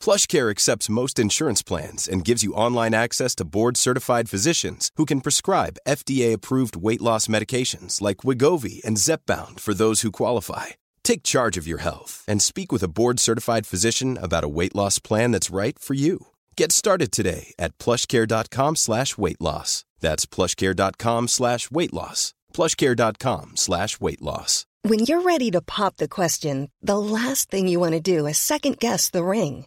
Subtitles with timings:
[0.00, 5.20] PlushCare accepts most insurance plans and gives you online access to board-certified physicians who can
[5.20, 10.66] prescribe FDA-approved weight loss medications like Wigovi and Zepbound for those who qualify.
[11.02, 15.00] Take charge of your health and speak with a board-certified physician about a weight loss
[15.00, 16.28] plan that's right for you.
[16.56, 19.84] Get started today at plushcare.com slash weight loss.
[19.98, 22.32] That's plushcare.com slash weight loss.
[22.54, 24.66] plushcare.com slash weight loss.
[24.82, 28.38] When you're ready to pop the question, the last thing you want to do is
[28.38, 29.66] second guess the ring.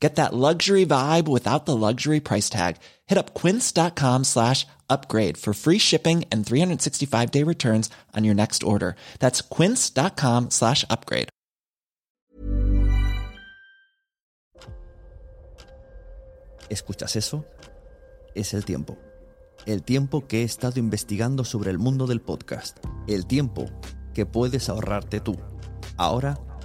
[0.00, 2.76] Get that luxury vibe without the luxury price tag.
[3.06, 8.62] Hit up quince.com slash upgrade for free shipping and 365 day returns on your next
[8.62, 8.94] order.
[9.20, 11.28] That's quince.com slash upgrade.
[16.68, 17.44] ¿Escuchas eso?
[18.34, 18.98] Es el tiempo.
[19.66, 22.78] El tiempo que he estado investigando sobre el mundo del podcast.
[23.06, 23.70] El tiempo
[24.14, 25.36] que puedes ahorrarte tú.
[25.96, 26.38] Ahora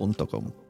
[0.00, 0.69] podcaster.com.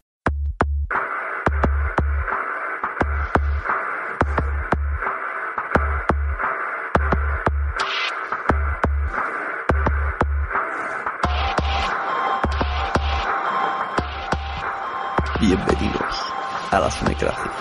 [16.71, 17.51] A la Sunecracia.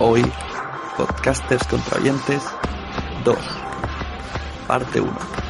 [0.00, 0.24] Hoy,
[0.96, 2.42] Podcasters contra Oyentes
[3.24, 3.36] 2,
[4.66, 5.43] parte 1.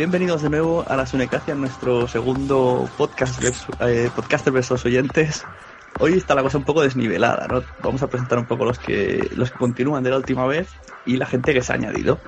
[0.00, 5.44] Bienvenidos de nuevo a la Sunecracia, nuestro segundo podcast, versus, eh, podcaster versus oyentes.
[5.98, 7.62] Hoy está la cosa un poco desnivelada, ¿no?
[7.82, 10.70] Vamos a presentar un poco los que, los que continúan de la última vez
[11.04, 12.18] y la gente que se ha añadido.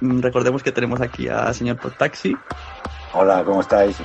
[0.00, 2.36] Mm, Recordemos que tenemos aquí a señor Podtaxi.
[3.12, 3.96] Hola, ¿cómo estáis?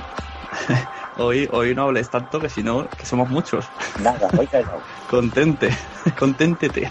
[1.16, 3.64] Hoy, hoy no hables tanto que si no, que somos muchos.
[4.02, 4.80] Nada, voy callado.
[5.08, 5.70] Contente,
[6.18, 6.90] conténtete.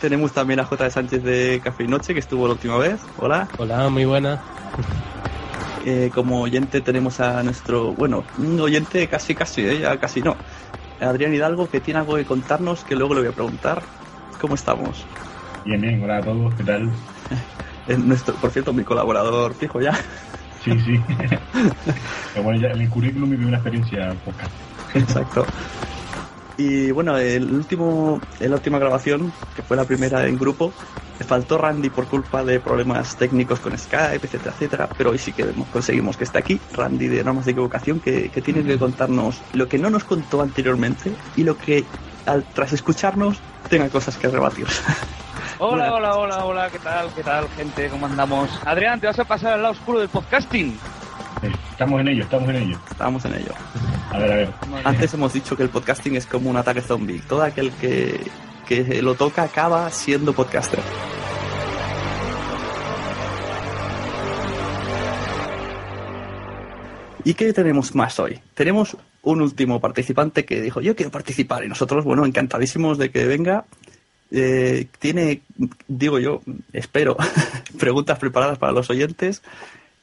[0.00, 0.84] Tenemos también a J.
[0.84, 3.00] de Sánchez de Café y Noche, que estuvo la última vez.
[3.18, 3.48] Hola.
[3.58, 4.40] Hola, muy buena.
[5.84, 9.80] Eh, como oyente tenemos a nuestro, bueno, un oyente casi casi, ¿eh?
[9.80, 10.36] ya casi no.
[11.00, 13.82] Adrián Hidalgo, que tiene algo que contarnos, que luego le voy a preguntar.
[14.40, 15.04] ¿Cómo estamos?
[15.66, 16.90] Bien, bien, hola a todos, ¿qué tal?
[17.88, 19.92] Es nuestro, por cierto, mi colaborador fijo ya.
[20.64, 21.00] Sí, sí.
[22.42, 24.46] Bueno, ya en el currículum viví una experiencia poca.
[24.94, 25.44] Exacto.
[26.56, 30.72] Y bueno, el último, en la última grabación, que fue la primera en grupo,
[31.18, 34.88] me faltó Randy por culpa de problemas técnicos con Skype, etcétera, etcétera.
[34.96, 38.40] Pero hoy sí que conseguimos que esté aquí, Randy de Normas de Equivocación, que, que
[38.40, 41.84] tiene que contarnos lo que no nos contó anteriormente y lo que,
[42.26, 43.38] al, tras escucharnos,
[43.68, 44.66] tenga cosas que rebatir.
[45.62, 47.12] Hola, hola, hola, hola, ¿qué tal?
[47.14, 47.90] ¿Qué tal, gente?
[47.90, 48.48] ¿Cómo andamos?
[48.64, 50.78] Adrián, ¿te vas a pasar al lado oscuro del podcasting?
[51.80, 52.78] Estamos en ello, estamos en ello.
[52.90, 53.52] Estamos en ello.
[54.10, 54.48] A ver, a ver.
[54.84, 57.22] Antes hemos dicho que el podcasting es como un ataque zombie.
[57.26, 58.20] Todo aquel que,
[58.68, 60.78] que lo toca acaba siendo podcaster.
[67.24, 68.38] ¿Y qué tenemos más hoy?
[68.52, 71.64] Tenemos un último participante que dijo, yo quiero participar.
[71.64, 73.64] Y nosotros, bueno, encantadísimos de que venga.
[74.30, 75.40] Eh, tiene,
[75.88, 76.42] digo yo,
[76.74, 77.16] espero,
[77.78, 79.40] preguntas preparadas para los oyentes.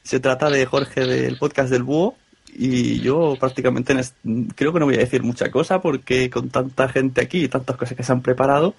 [0.08, 2.16] Se trata de Jorge del podcast del Búho.
[2.54, 3.94] Y yo prácticamente
[4.54, 7.76] creo que no voy a decir mucha cosa porque con tanta gente aquí y tantas
[7.76, 8.74] cosas que se han preparado.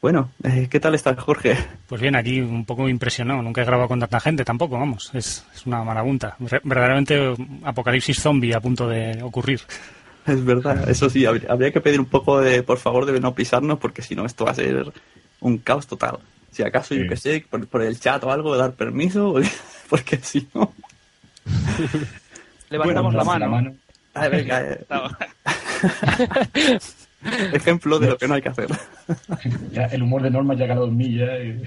[0.00, 1.54] Bueno, eh, ¿qué tal estás, Jorge?
[1.86, 3.42] Pues bien, aquí un poco impresionado.
[3.42, 5.10] Nunca he grabado con tanta gente tampoco, vamos.
[5.12, 6.38] Es, es una marabunta.
[6.38, 9.60] Verdaderamente apocalipsis zombie a punto de ocurrir.
[10.26, 13.78] Es verdad, eso sí, habría, que pedir un poco de, por favor, de no pisarnos,
[13.78, 14.90] porque si no, esto va a ser
[15.40, 16.20] un caos total.
[16.50, 19.34] Si acaso, yo que sé, por, por el chat o algo, dar permiso,
[19.90, 20.72] porque si no.
[22.70, 23.74] Levantamos la, Damos mano.
[24.14, 24.80] Ah, venga, eh,
[27.52, 28.68] ejemplo de lo que no hay que hacer.
[29.72, 31.38] Ya el humor de Norma ya ha ganado en mí ya.
[31.38, 31.62] y-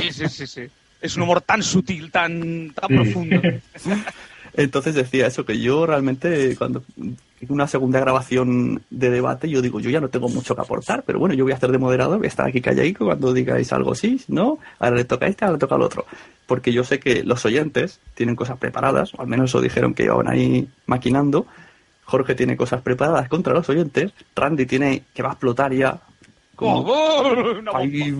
[0.00, 0.62] Sí, sí, sí, sí.
[1.00, 2.94] Es un humor tan sutil, tan, tan Sí.
[2.94, 3.40] profundo.
[4.56, 6.82] Entonces decía eso, que yo realmente, cuando
[7.48, 11.18] una segunda grabación de debate, yo digo, yo ya no tengo mucho que aportar, pero
[11.18, 13.94] bueno, yo voy a hacer de moderador, voy a estar aquí calladico cuando digáis algo
[13.94, 16.06] sí, no, ahora le toca a este, ahora le toca al otro.
[16.46, 20.04] Porque yo sé que los oyentes tienen cosas preparadas, o al menos eso dijeron que
[20.04, 21.46] iban ahí maquinando.
[22.04, 26.00] Jorge tiene cosas preparadas contra los oyentes, Randy tiene que va a explotar ya.
[26.54, 27.76] Como, ¡Oh, oh!
[27.76, 28.14] Ahí,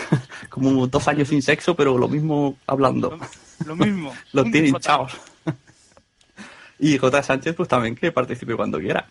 [0.48, 3.16] como dos años sin sexo, pero lo mismo hablando.
[3.64, 4.12] Lo mismo.
[4.32, 5.02] Los Un tiene flotado.
[5.02, 5.35] hinchados.
[6.78, 7.22] Y J.
[7.22, 9.06] Sánchez, pues también que participe cuando quiera.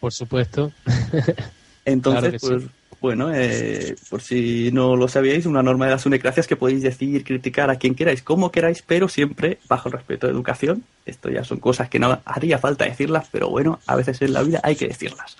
[0.00, 0.72] Por supuesto.
[1.84, 2.96] Entonces, Claro pues, sí.
[3.00, 7.24] bueno, eh, por si no lo sabíais, una norma de las unecracias que podéis decir,
[7.24, 10.84] criticar a quien queráis, como queráis, pero siempre bajo el respeto de educación.
[11.04, 14.42] Esto ya son cosas que no haría falta decirlas, pero bueno, a veces en la
[14.42, 15.36] vida hay que decirlas.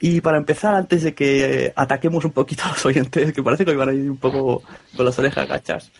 [0.00, 3.70] Y para empezar, antes de que ataquemos un poquito a los oyentes, que parece que
[3.70, 4.62] hoy van a ir un poco
[4.96, 5.90] con las orejas gachas,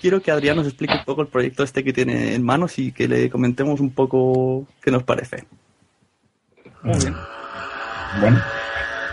[0.00, 2.92] quiero que Adrián nos explique un poco el proyecto este que tiene en manos y
[2.92, 5.44] que le comentemos un poco qué nos parece.
[6.82, 7.14] Muy bien.
[8.20, 8.40] Bueno,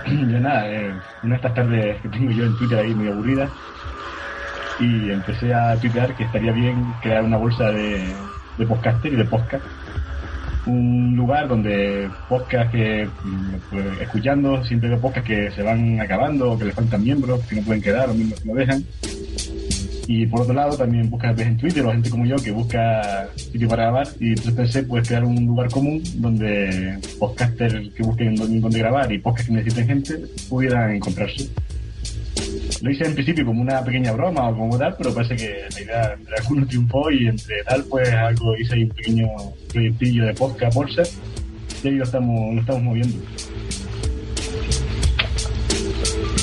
[0.32, 3.50] yo nada, eh, una de estas tardes que tengo yo en Twitter ahí muy aburrida
[4.80, 8.14] y empecé a tuitear que estaría bien crear una bolsa de,
[8.58, 9.64] de podcaster y de podcast.
[10.66, 16.58] Un lugar donde podcast que, mm, pues, escuchando, siempre veo podcast que se van acabando
[16.58, 18.84] que les faltan miembros, que no pueden quedar, o miembros que no dejan.
[20.08, 23.28] Y por otro lado, también busca ves en Twitter o gente como yo que busca
[23.36, 24.08] sitio para grabar.
[24.20, 29.18] Y entonces pensé, pues, crear un lugar común donde podcasters que busquen dónde, grabar y
[29.18, 30.14] podcasts que necesiten gente
[30.48, 31.50] pudieran encontrarse.
[32.82, 35.82] Lo hice en principio como una pequeña broma o como tal, pero parece que la
[35.82, 39.28] idea entre algunos triunfó y entre tal, pues algo hice ahí un pequeño
[39.72, 41.04] proyectillo de podcast bolsa
[41.84, 43.18] y ahí lo estamos, lo estamos moviendo.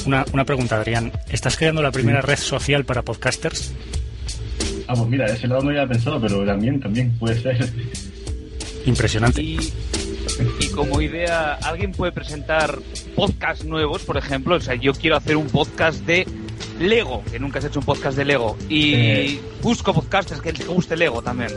[0.06, 1.12] Una, una pregunta, Adrián.
[1.30, 3.72] ¿Estás creando la primera red social para podcasters?
[4.88, 7.68] Ah, pues mira, ese lado no había pensado, pero también, también puede ser.
[8.84, 9.40] Impresionante.
[9.42, 9.58] Y,
[10.60, 12.78] y como idea, ¿alguien puede presentar
[13.14, 14.56] podcasts nuevos, por ejemplo?
[14.56, 16.26] O sea, yo quiero hacer un podcast de
[16.80, 18.56] Lego, que nunca has hecho un podcast de Lego.
[18.68, 19.40] Y Eh.
[19.62, 21.50] busco podcasters que les guste Lego también.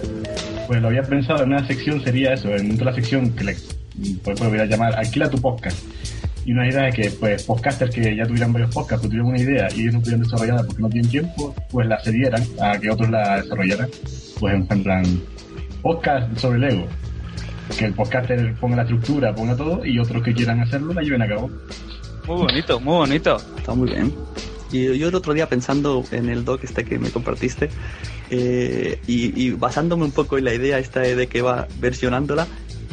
[0.67, 3.57] Pues lo había pensado en una sección, sería eso, en otra sección que le
[4.23, 5.77] pues, voy a llamar Alquila tu podcast.
[6.45, 9.39] Y una idea es que, pues, podcasters que ya tuvieran varios podcasts, pero tuvieran una
[9.39, 12.89] idea y ellos no pudieran desarrollarla porque no tienen tiempo, pues la cedieran a que
[12.91, 13.89] otros la desarrollaran.
[14.39, 15.21] Pues en plan,
[15.81, 16.87] podcast sobre Lego.
[17.77, 21.23] que el podcaster ponga la estructura, ponga todo, y otros que quieran hacerlo la lleven
[21.23, 21.49] a cabo.
[22.27, 23.37] Muy bonito, muy bonito.
[23.57, 24.13] Está muy bien.
[24.71, 27.69] Y yo el otro día pensando en el doc este que me compartiste,
[28.29, 32.47] eh, y, y basándome un poco en la idea esta de que va versionándola,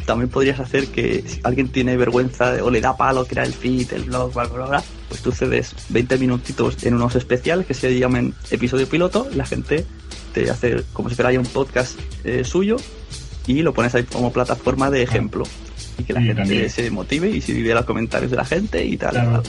[0.05, 3.93] también podrías hacer que si alguien tiene vergüenza o le da palo crear el feed,
[3.93, 7.97] el blog, bla, bla, bla, pues tú cedes 20 minutitos en unos especiales que se
[7.97, 9.85] llamen episodio piloto, la gente
[10.33, 12.77] te hace como si fuera ya un podcast eh, suyo
[13.47, 15.43] y lo pones ahí como plataforma de ejemplo.
[15.97, 16.69] Y que la gente también.
[16.69, 19.11] se motive y si vive los comentarios de la gente y tal.
[19.11, 19.43] Claro.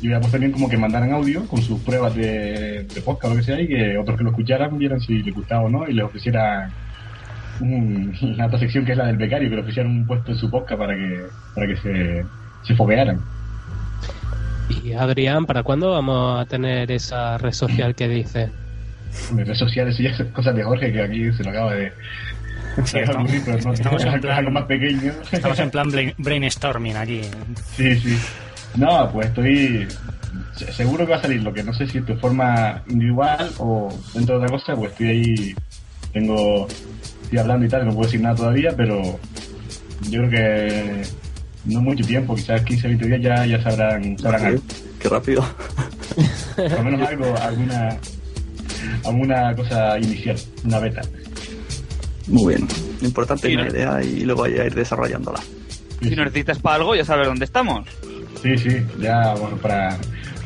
[0.00, 3.36] Y puesto también como que mandaran audio con sus pruebas de, de podcast o lo
[3.36, 5.92] que sea y que otros que lo escucharan vieran si les gustaba o no y
[5.92, 6.72] les ofrecieran
[7.60, 10.50] una otra sección que es la del becario, que le ofrecieran un puesto en su
[10.50, 11.22] podcast para que,
[11.54, 12.24] para que se,
[12.64, 13.20] se foguearan.
[14.84, 18.50] Y Adrián, ¿para cuándo vamos a tener esa red social que dice?
[19.34, 21.92] Redes sociales y ya son cosas de Jorge que aquí se lo acaba de...
[22.84, 25.12] Sí, estamos- ocurrir, pero no, estamos en es plan- algo más pequeño.
[25.32, 27.22] Estamos en plan brain- brainstorming aquí.
[27.76, 28.18] Sí, sí.
[28.76, 29.88] No, pues estoy
[30.54, 33.88] se- seguro que va a salir, lo que no sé si de forma individual o
[34.14, 35.54] dentro de otra cosa, pues estoy ahí,
[36.12, 36.68] tengo,
[37.28, 39.02] estoy hablando y tal, no puedo decir nada todavía, pero
[40.10, 41.02] yo creo que
[41.66, 44.62] no mucho tiempo, quizás 15 20 días ya, ya sabrán, sabrán algo.
[44.98, 45.44] Qué rápido.
[46.56, 47.88] Por menos algo, alguna,
[49.04, 51.02] alguna cosa inicial, una beta.
[52.28, 52.66] Muy bien.
[53.02, 53.62] Lo importante Sí, es ¿no?
[53.64, 55.40] una idea y luego ya ir desarrollándola.
[56.00, 57.86] Si nos necesitas para algo, ya sabes dónde estamos.
[58.42, 58.70] Sí, sí,
[59.00, 59.98] ya, bueno, para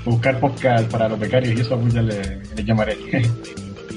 [0.05, 2.21] buscar podcast para los becarios y eso, pues ya le,
[2.57, 2.97] le llamaré.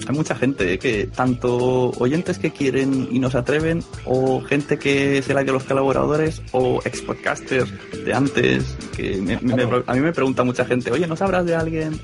[0.07, 5.21] Hay mucha gente que, tanto oyentes que quieren y no se atreven, o gente que
[5.21, 7.71] se la de los colaboradores, o ex podcasters
[8.05, 11.45] de antes, que me- me- me- a mí me pregunta mucha gente, oye, ¿no sabrás
[11.45, 11.99] de alguien?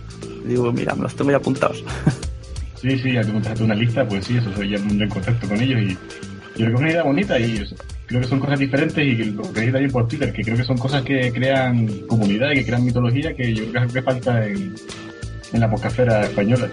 [0.45, 1.83] Y digo, mira, me los tengo ya apuntados.
[2.81, 5.61] Sí, sí, ya te montaste una lista, pues sí, eso soy ya en contacto con
[5.61, 5.97] ellos y yo
[6.55, 7.77] creo que es una idea bonita y o sea,
[8.07, 10.57] creo que son cosas diferentes y que lo que dije también por Twitter, que creo
[10.57, 14.47] que son cosas que crean comunidad y que crean mitología que yo creo que falta
[14.47, 14.73] en,
[15.53, 16.71] en la podcastera española.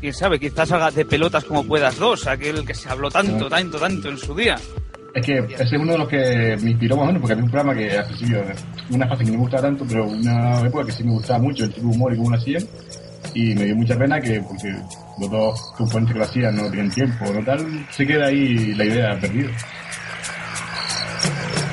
[0.00, 3.78] Quién sabe, quizás hagas de pelotas como puedas dos, aquel que se habló tanto, tanto,
[3.78, 4.56] tanto en su día.
[5.14, 7.44] Es que ese es uno de los que me inspiró más o menos, porque había
[7.44, 8.44] un programa que al principio,
[8.90, 11.64] una fase que no me gustaba tanto, pero una época que sí me gustaba mucho,
[11.64, 12.62] el tipo de humor y cómo lo hacían,
[13.34, 14.76] y me dio mucha pena que, porque
[15.18, 18.84] los dos componentes que lo hacían no tenían tiempo, no tal, se queda ahí la
[18.84, 19.50] idea perdida.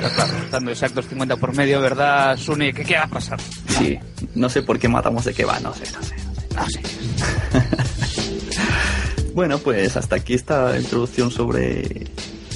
[0.02, 2.72] Ya, claro, estando exactos 50 por medio, ¿verdad, Suni?
[2.72, 3.40] ¿Qué, qué va a pasar?
[3.68, 3.98] Sí,
[4.34, 6.14] no sé por qué matamos de qué va, no sé, no sé.
[6.56, 6.80] No sé.
[9.36, 12.06] Bueno, pues hasta aquí esta introducción sobre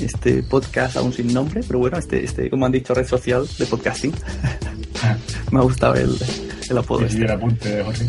[0.00, 3.66] este podcast aún sin nombre, pero bueno, este, este como han dicho, red social de
[3.66, 4.14] podcasting.
[5.52, 6.16] Me ha gustado el,
[6.70, 7.04] el apodo.
[7.04, 7.18] Este.
[7.22, 8.06] el apunte de Jorge.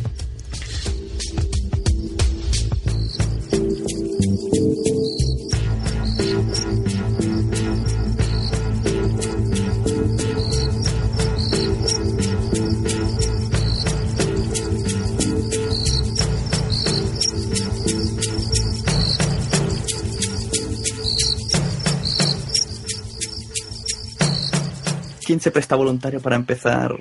[25.31, 26.93] ¿Quién se presta voluntario para empezar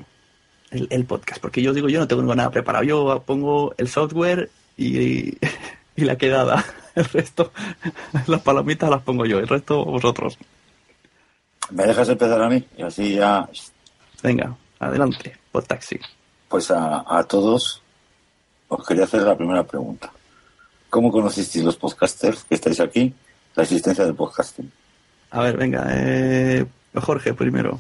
[0.71, 1.41] el, el podcast?
[1.41, 2.85] Porque yo digo, yo no tengo nada preparado.
[2.85, 5.37] Yo pongo el software y,
[5.97, 6.65] y la quedada.
[6.95, 7.53] El resto,
[8.29, 10.39] las palomitas las pongo yo, el resto vosotros.
[11.71, 12.65] ¿Me dejas empezar a mí?
[12.77, 13.49] Y así ya,
[14.23, 15.99] Venga, adelante, podtaxi.
[16.49, 17.83] pues a, a todos
[18.69, 20.13] os quería hacer la primera pregunta.
[20.89, 23.13] ¿Cómo conocisteis los podcasters que estáis aquí?
[23.57, 24.71] La existencia del podcasting.
[25.31, 27.79] A ver, venga, eh, Jorge primero.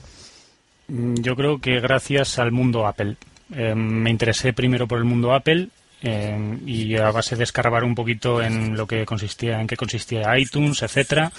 [0.90, 3.16] Mm, Yo creo que gracias al mundo Apple.
[3.54, 5.68] Eh, me interesé primero por el mundo Apple
[6.02, 10.38] eh, y a base de escarbar un poquito en lo que consistía, en qué consistía
[10.38, 11.32] iTunes, etcétera,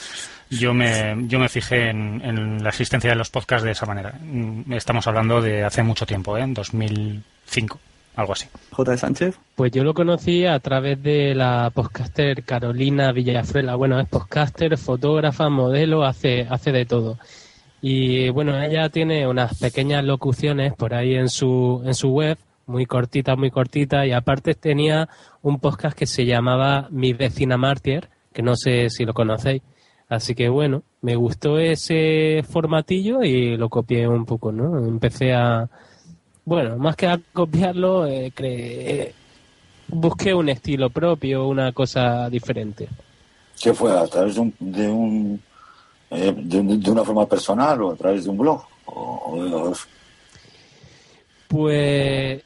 [0.49, 4.13] yo me, yo me fijé en, en la existencia de los podcasts de esa manera.
[4.21, 6.41] Mm, Estamos hablando de hace mucho tiempo, ¿eh?
[6.41, 7.79] en 2005,
[8.17, 8.47] algo así.
[8.71, 8.91] J.
[8.91, 9.39] de Sánchez.
[9.55, 13.75] Pues yo lo conocí a través de la podcaster Carolina Villafruela.
[13.75, 17.17] Bueno, es podcaster, fotógrafa, modelo, hace, hace de todo.
[17.81, 22.85] Y bueno, ella tiene unas pequeñas locuciones por ahí en su, en su web, muy
[22.85, 25.09] cortita, muy cortita, y aparte tenía
[25.41, 29.61] un podcast que se llamaba Mi vecina Martier, que no sé si lo conocéis.
[30.07, 34.77] Así que bueno, me gustó ese formatillo y lo copié un poco, ¿no?
[34.77, 35.67] Empecé a,
[36.45, 39.11] bueno, más que a copiarlo, eh, cre-
[39.87, 42.89] busqué un estilo propio, una cosa diferente.
[43.61, 43.97] ¿Qué fue?
[43.97, 45.41] ¿A través de un, de, un,
[46.11, 48.61] eh, de, un- de una forma personal o a través de un blog?
[48.85, 49.73] O- o-
[51.47, 52.43] Pues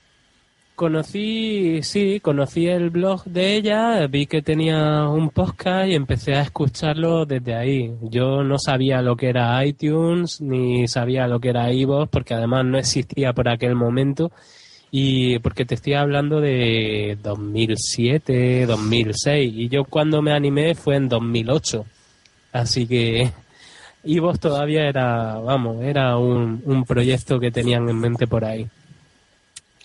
[0.76, 6.42] Conocí, sí, conocí el blog de ella, vi que tenía un podcast y empecé a
[6.42, 7.94] escucharlo desde ahí.
[8.02, 12.66] Yo no sabía lo que era iTunes ni sabía lo que era iVoox porque además
[12.66, 14.34] no existía por aquel momento
[14.92, 21.08] y porque te estoy hablando de 2007, 2006 y yo cuando me animé fue en
[21.08, 21.86] 2008.
[22.52, 23.32] Así que
[24.06, 28.68] iVoox todavía era, vamos, era un, un proyecto que tenían en mente por ahí.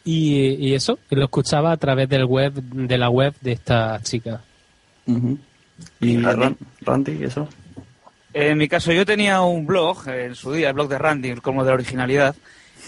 [0.05, 4.41] Y, y eso, lo escuchaba a través del web, de la web de esta chica.
[5.07, 5.39] Ujú.
[6.01, 7.49] ¿Y Ran- Randy, eso?
[8.33, 11.65] En mi caso, yo tenía un blog, en su día, el blog de Randy, como
[11.65, 12.35] de la originalidad,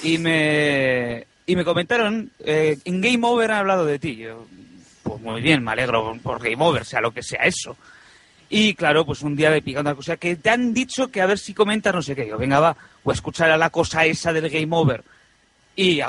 [0.02, 4.16] y me, y me comentaron, eh, en Game Over han hablado de ti.
[4.16, 4.46] Yo,
[5.02, 7.76] pues muy bien, me alegro por Game Over, sea lo que sea eso.
[8.54, 11.26] Y claro, pues un día de picando la cosa, que te han dicho que a
[11.26, 12.28] ver si comentas no sé qué.
[12.28, 15.02] Yo, venga, va, voy a escuchar a la cosa esa del Game Over.
[15.74, 16.00] Y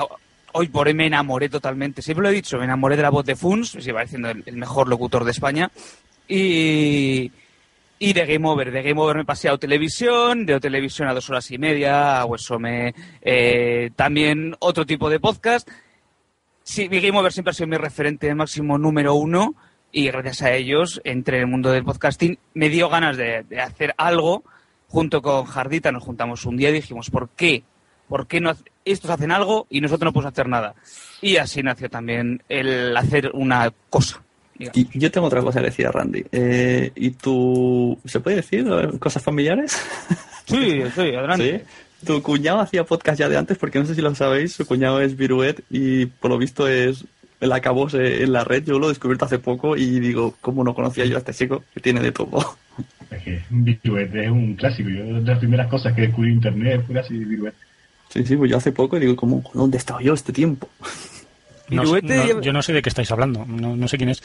[0.52, 2.02] hoy por hoy me enamoré totalmente.
[2.02, 4.42] Siempre lo he dicho, me enamoré de la voz de Funs, me sigue pareciendo el,
[4.44, 5.70] el mejor locutor de España.
[6.28, 7.32] Y,
[7.98, 8.70] y de Game Over.
[8.70, 11.56] De Game Over me pasé a O Televisión, de O Televisión a dos horas y
[11.56, 15.66] media, a Huesome, eh, también otro tipo de podcast.
[16.62, 19.54] Sí, mi Game Over siempre ha sido mi referente máximo número uno
[19.94, 22.36] y gracias a ellos entré en el mundo del podcasting.
[22.54, 24.42] Me dio ganas de, de hacer algo.
[24.88, 27.62] Junto con Jardita nos juntamos un día y dijimos, ¿por qué?
[28.08, 28.52] ¿Por qué no
[28.84, 30.74] estos hacen algo y nosotros no podemos hacer nada?
[31.22, 34.20] Y así nació también el hacer una cosa.
[34.58, 34.76] digamos.
[34.76, 36.24] Y yo tengo otra cosa que decir a Randy.
[36.32, 38.66] Eh, ¿Y tú, se puede decir
[38.98, 39.80] cosas familiares?
[40.46, 41.64] Sí, sí, adelante.
[42.00, 42.06] ¿Sí?
[42.06, 45.00] Tu cuñado hacía podcast ya de antes, porque no sé si lo sabéis, su cuñado
[45.00, 47.06] es Viruet y por lo visto es
[47.40, 48.64] el acabose en la red.
[48.64, 51.64] Yo lo he descubierto hace poco y digo, ¿cómo no conocía yo a este chico
[51.74, 52.56] que tiene de todo?
[53.10, 54.88] Es que Viruet es un clásico.
[54.88, 57.54] Yo, de las primeras cosas que descubrí en internet fue así Viruet.
[58.08, 60.68] Sí, sí, pues yo hace poco y digo, ¿cómo, ¿dónde he estado yo este tiempo?
[61.70, 64.22] No- Viruete no- yo no sé de qué estáis hablando, no, no sé quién es.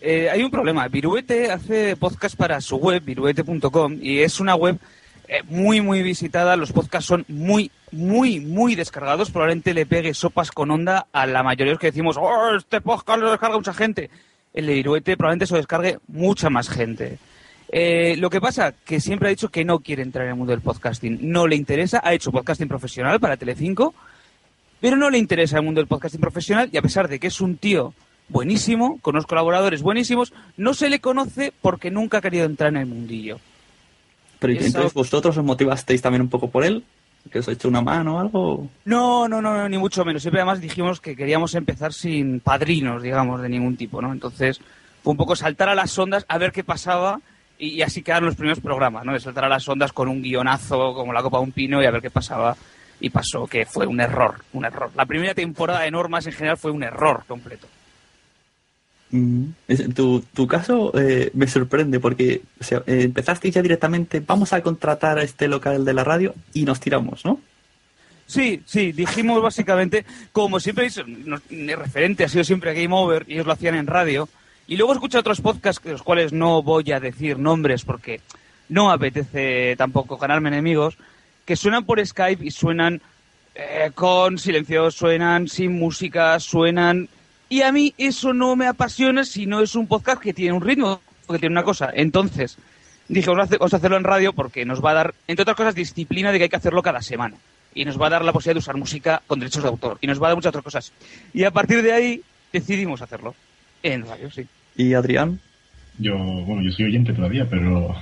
[0.00, 0.86] Eh, hay un problema.
[0.88, 4.78] Viruete hace podcast para su web, viruete.com, y es una web
[5.28, 6.56] eh, muy, muy visitada.
[6.56, 9.30] Los podcasts son muy, muy, muy descargados.
[9.30, 12.80] Probablemente le pegue sopas con onda a la mayoría de los que decimos, oh, este
[12.80, 14.10] podcast lo descarga mucha gente.
[14.54, 17.18] El de Viruete probablemente se lo descargue mucha más gente.
[17.70, 20.52] Eh, lo que pasa, que siempre ha dicho que no quiere entrar en el mundo
[20.52, 21.18] del podcasting.
[21.20, 22.00] No le interesa.
[22.02, 23.94] Ha hecho podcasting profesional para Telecinco,
[24.80, 27.42] pero no le interesa el mundo del podcasting profesional y a pesar de que es
[27.42, 27.92] un tío
[28.30, 32.78] buenísimo, con unos colaboradores buenísimos, no se le conoce porque nunca ha querido entrar en
[32.78, 33.38] el mundillo.
[34.38, 36.84] Pero Eso- entonces vosotros os motivasteis también un poco por él,
[37.30, 38.68] que os ha hecho una mano o algo.
[38.84, 40.22] No, no, no, no, ni mucho menos.
[40.22, 44.12] Siempre además dijimos que queríamos empezar sin padrinos, digamos, de ningún tipo, ¿no?
[44.12, 44.60] Entonces
[45.02, 47.20] fue un poco saltar a las ondas a ver qué pasaba
[47.58, 49.12] y, y así quedaron los primeros programas, ¿no?
[49.12, 51.86] De saltar a las ondas con un guionazo como la copa de un pino y
[51.86, 52.56] a ver qué pasaba.
[53.00, 54.90] Y pasó que fue un error, un error.
[54.96, 57.66] La primera temporada de Normas en general fue un error completo.
[59.10, 64.20] Mm, es- Tu, tu caso eh, me sorprende porque o sea, eh, empezasteis ya directamente,
[64.20, 67.40] vamos a contratar a este local de la radio y nos tiramos, ¿no?
[68.26, 73.24] Sí, sí, dijimos básicamente, como siempre dicho, no- mi referente ha sido siempre Game Over
[73.26, 74.28] y ellos lo hacían en radio.
[74.66, 78.20] Y luego escucho otros podcasts, de los cuales no voy a decir nombres porque
[78.68, 80.98] no apetece tampoco ganarme enemigos,
[81.46, 83.00] que suenan por Skype y suenan
[83.54, 87.08] eh, con silencio, suenan sin música, suenan...
[87.48, 90.62] Y a mí eso no me apasiona si no es un podcast que tiene un
[90.62, 91.90] ritmo, que tiene una cosa.
[91.94, 92.58] Entonces,
[93.08, 95.42] dije, vamos a, hacer- vamos a hacerlo en radio porque nos va a dar, entre
[95.42, 97.36] otras cosas, disciplina de que hay que hacerlo cada semana.
[97.74, 99.98] Y nos va a dar la posibilidad de usar música con derechos de autor.
[100.00, 100.92] Y nos va a dar muchas otras cosas.
[101.32, 103.34] Y a partir de ahí decidimos hacerlo.
[103.82, 104.46] En radio, sí.
[104.76, 105.38] ¿Y Adrián?
[105.98, 107.94] Yo, bueno, yo soy oyente todavía, pero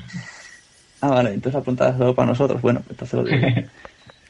[1.00, 2.60] Ah, vale, entonces es solo para nosotros.
[2.62, 3.46] Bueno, entonces lo digo.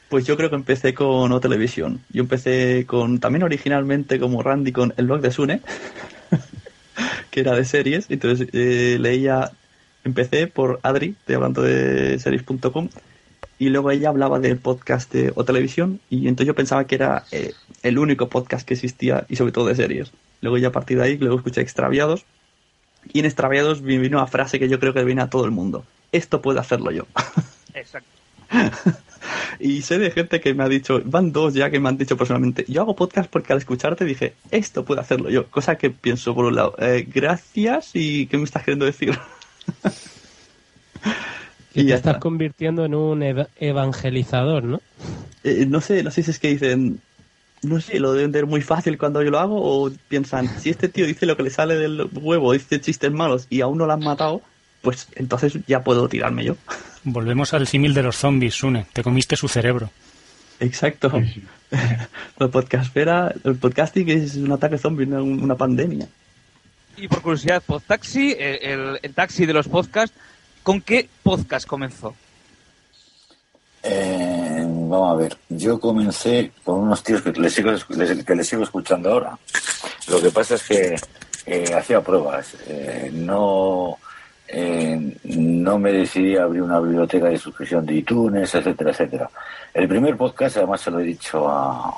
[0.09, 2.01] Pues yo creo que empecé con O Televisión.
[2.09, 5.61] Yo empecé con, también originalmente como Randy, con el blog de Sune,
[7.31, 8.05] que era de series.
[8.09, 9.51] Entonces eh, leía,
[10.05, 12.89] empecé por Adri, estoy hablando de series.com,
[13.59, 17.25] y luego ella hablaba del podcast de O Televisión, y entonces yo pensaba que era
[17.31, 20.11] eh, el único podcast que existía, y sobre todo de series.
[20.39, 22.25] Luego ya a partir de ahí, luego escuché Extraviados,
[23.11, 25.51] y en Extraviados me vino una frase que yo creo que viene a todo el
[25.51, 25.83] mundo.
[26.13, 27.07] Esto puedo hacerlo yo.
[27.73, 28.09] Exacto.
[29.59, 32.15] Y sé de gente que me ha dicho, van dos ya que me han dicho
[32.17, 35.47] personalmente, yo hago podcast porque al escucharte dije, esto puedo hacerlo yo.
[35.47, 39.17] Cosa que pienso por un lado, eh, gracias y ¿qué me estás queriendo decir?
[41.73, 42.19] Y te ya estás está.
[42.19, 44.81] convirtiendo en un eva- evangelizador, ¿no?
[45.43, 46.99] Eh, no sé, no sé si es que dicen,
[47.61, 50.89] no sé, lo deben ver muy fácil cuando yo lo hago o piensan, si este
[50.89, 53.93] tío dice lo que le sale del huevo, dice chistes malos y aún no lo
[53.93, 54.41] han matado,
[54.81, 56.55] pues entonces ya puedo tirarme yo.
[57.03, 58.85] Volvemos al símil de los zombies, Sune.
[58.93, 59.89] Te comiste su cerebro.
[60.59, 61.11] Exacto.
[62.39, 66.07] La podcastfera, el podcasting es un ataque zombie, una, una pandemia.
[66.97, 70.17] Y por curiosidad, Podtaxi, el, el, el taxi de los podcasts,
[70.63, 72.15] ¿con qué podcast comenzó?
[73.83, 78.47] Eh, vamos a ver, yo comencé con unos tíos que les sigo, les- que les
[78.47, 79.37] sigo escuchando ahora.
[80.09, 80.95] Lo que pasa es que
[81.45, 82.55] eh, hacía pruebas.
[82.67, 83.97] eh, no,
[84.47, 89.29] eh, no me decidí a abrir una biblioteca de suscripción de iTunes, etcétera, etcétera.
[89.73, 91.97] El primer podcast, además se lo he dicho a,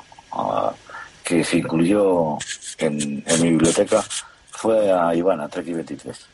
[1.24, 2.36] que se incluyó
[2.78, 2.96] en,
[3.40, 4.02] mi biblioteca,
[4.50, 6.26] fue a Ivana, Treki 23.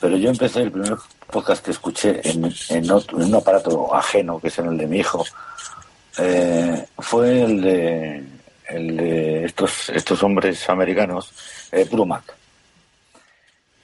[0.00, 0.96] Pero yo empecé el primer
[1.30, 4.86] podcast que escuché en, en, otro- en un aparato ajeno, que es en el de
[4.86, 5.24] mi hijo,
[6.18, 8.24] eh, fue el de,
[8.68, 11.32] el de estos, estos hombres americanos,
[11.70, 12.34] eh, Puro Mac.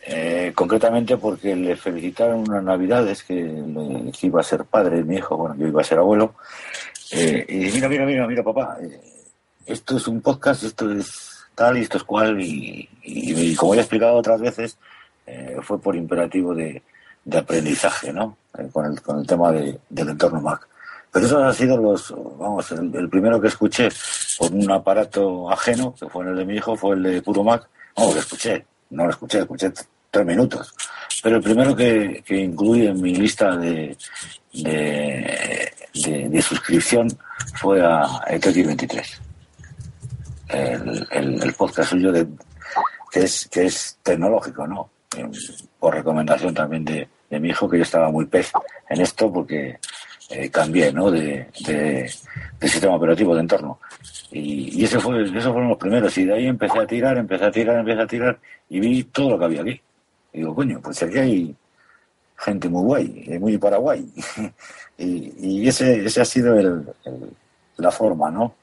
[0.08, 5.16] Eh, concretamente porque le felicitaron unas navidades que, le- que iba a ser padre mi
[5.16, 6.34] hijo, bueno, yo iba a ser abuelo,
[7.10, 9.00] eh, y dije, mira, mira, mira, mira, papá, eh,
[9.66, 13.74] esto es un podcast, esto es tal y esto es cual, y, y- y como
[13.74, 14.78] ya he explicado otras veces,
[15.26, 16.82] eh, fue por imperativo de,
[17.24, 18.36] de aprendizaje, ¿no?
[18.72, 20.68] Con, el, con el tema de- del entorno Mac.
[21.10, 23.88] Pero esos han sido los, vamos, el, el primero que escuché
[24.38, 27.42] por un aparato ajeno, que fue en el de mi hijo, fue el de Puro
[27.42, 27.66] Mac.
[27.96, 29.72] Vamos, lo escuché, no lo escuché, escuché
[30.16, 30.74] tres minutos.
[31.22, 33.96] Pero el primero que, que incluí en mi lista de,
[34.52, 37.08] de, suscripción
[37.54, 39.20] fue a ETX23.
[40.48, 42.26] El, el, el podcast suyo de,
[43.10, 44.90] que es, que es tecnológico, ¿no?
[45.78, 48.52] Por recomendación también de, de mi hijo, que yo estaba muy pez
[48.88, 49.78] en esto porque
[50.30, 51.10] eh, cambié, ¿no?
[51.10, 52.10] De, de,
[52.60, 53.80] de sistema operativo de entorno.
[54.30, 56.16] Y, y ese fue, esos fueron los primeros.
[56.18, 59.30] Y de ahí empecé a tirar, empecé a tirar, empecé a tirar y vi todo
[59.30, 59.80] lo que había aquí.
[60.36, 61.56] Y digo, coño, pues aquí hay
[62.36, 64.06] gente muy guay, eh, muy Paraguay.
[64.98, 66.86] y y ese, ese ha sido el,
[67.78, 68.54] la forma, ¿no?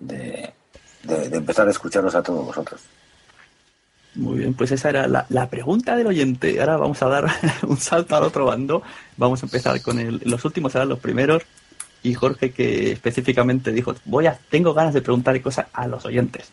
[0.00, 0.54] De,
[1.02, 2.80] de, empezar a escucharos a todos vosotros.
[4.14, 6.58] Muy bien, pues esa era la, la pregunta del oyente.
[6.60, 7.30] Ahora vamos a dar
[7.68, 8.82] un salto al otro bando.
[9.18, 11.42] Vamos a empezar con el, los últimos, serán los primeros.
[12.02, 16.48] Y Jorge que específicamente dijo, voy tengo ganas de preguntarle cosas a los oyentes.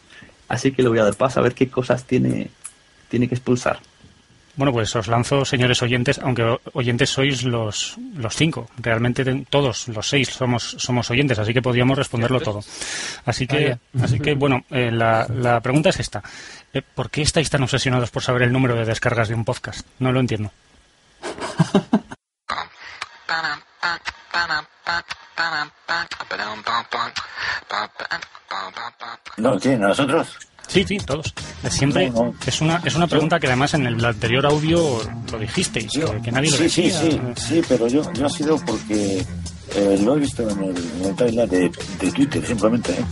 [0.50, 2.50] Así que le voy a dar paso a ver qué cosas tiene,
[3.08, 3.80] tiene que expulsar.
[4.56, 8.70] Bueno, pues os lanzo, señores oyentes, aunque oyentes sois los, los cinco.
[8.78, 12.62] Realmente todos los seis somos, somos oyentes, así que podríamos responderlo todo.
[13.26, 16.22] Así que, Ah, así que bueno, eh, la, la pregunta es esta.
[16.72, 19.88] Eh, ¿Por qué estáis tan obsesionados por saber el número de descargas de un podcast?
[20.00, 20.52] No lo entiendo.
[29.38, 29.60] ¿No?
[29.60, 29.82] ¿Quién?
[29.82, 30.38] ¿Nosotros?
[30.68, 31.34] Sí, sí, todos.
[31.70, 32.34] Siempre No, no.
[32.46, 35.00] es una es una pregunta que además en el anterior audio
[35.32, 37.02] lo dijisteis, que, que nadie lo sí, sí, decía.
[37.02, 39.24] sí, sí, pero yo, yo ha sido porque
[39.76, 40.76] eh, lo he visto en el,
[41.20, 42.92] en el de, de Twitter, simplemente.
[42.94, 43.06] ¿eh?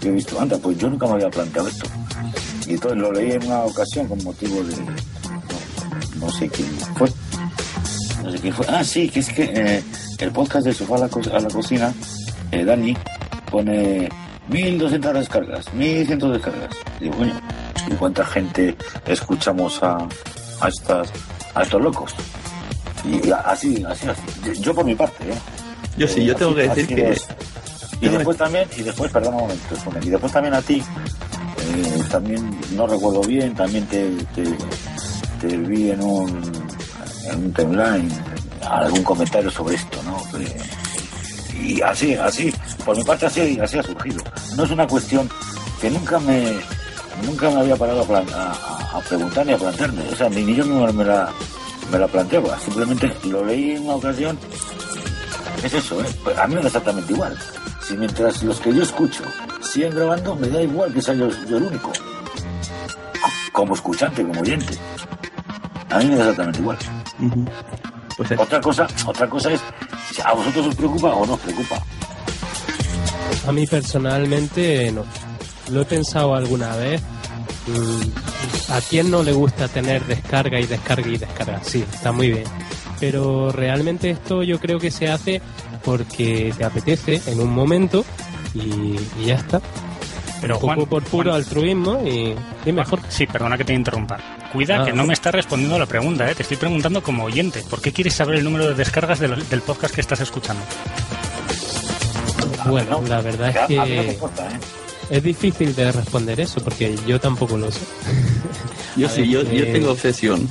[0.00, 1.86] Yo he visto, anda, pues yo nunca me había planteado esto.
[2.66, 4.76] Y entonces lo leí en una ocasión con motivo de.
[4.76, 7.10] No, no sé quién fue.
[8.22, 8.66] No sé quién fue.
[8.68, 9.82] Ah, sí, que es que eh,
[10.18, 11.92] el podcast de Sofá a la, Co- a la Cocina,
[12.52, 12.96] eh, Dani,
[13.50, 14.08] pone
[14.48, 16.70] 1200 descargas, 1100 descargas.
[17.00, 17.40] Y digo, coño,
[17.88, 18.76] ¿y cuánta gente
[19.06, 19.98] escuchamos a,
[20.60, 21.08] a, estas,
[21.54, 22.14] a estos locos?
[23.04, 24.60] Y así, así, así.
[24.60, 25.38] Yo, por mi parte, ¿eh?
[25.96, 27.10] Yo sí, yo tengo que decir que...
[27.12, 27.26] es.
[28.00, 32.50] Y después también, y después, perdón un momento, y después también a ti, eh, también,
[32.74, 34.44] no recuerdo bien, también te, te,
[35.40, 36.28] te vi en un,
[37.30, 38.10] en un timeline
[38.68, 40.16] algún comentario sobre esto, ¿no?
[40.36, 40.81] Que-
[41.62, 42.52] y así, así,
[42.84, 44.22] por mi parte así, así ha surgido.
[44.56, 45.28] No es una cuestión
[45.80, 46.58] que nunca me,
[47.24, 48.18] nunca me había parado a,
[48.98, 51.28] a- preguntar ni a plantearme, o sea, ni, ni yo mismo me la,
[51.90, 54.38] me la planteaba, simplemente lo leí en una ocasión
[55.62, 56.06] es eso, ¿eh?
[56.24, 57.38] Pues a mí me da exactamente igual.
[57.86, 59.22] Si mientras los que yo escucho
[59.60, 61.92] siguen grabando, me da igual que sea yo, yo el único.
[63.52, 64.76] Como escuchante, como oyente.
[65.90, 66.78] A mí me da exactamente igual.
[68.16, 69.60] Pues otra cosa, otra cosa es
[70.20, 71.82] a vosotros os preocupa o no os preocupa.
[73.46, 75.04] A mí personalmente no.
[75.70, 77.00] Lo he pensado alguna vez.
[77.66, 81.60] Mm, ¿A quién no le gusta tener descarga y descarga y descarga?
[81.62, 82.44] Sí, está muy bien.
[83.00, 85.40] Pero realmente esto yo creo que se hace
[85.84, 88.04] porque te apetece en un momento
[88.54, 89.60] y, y ya está.
[90.42, 92.34] Pero un poco Juan- por puro Juan- altruismo y,
[92.68, 93.00] y mejor.
[93.08, 94.18] Sí, perdona que te interrumpa.
[94.52, 96.34] Cuida Ah, que no me estás respondiendo a la pregunta, ¿eh?
[96.34, 97.62] te estoy preguntando como oyente.
[97.70, 100.62] ¿Por qué quieres saber el número de descargas de los- del podcast que estás escuchando?
[102.66, 104.58] Bueno, la verdad es que importa, ¿eh?
[105.10, 107.80] es difícil de responder eso porque yo tampoco lo sé.
[108.96, 110.46] Yo sí, ver, yo, yo tengo obsesión.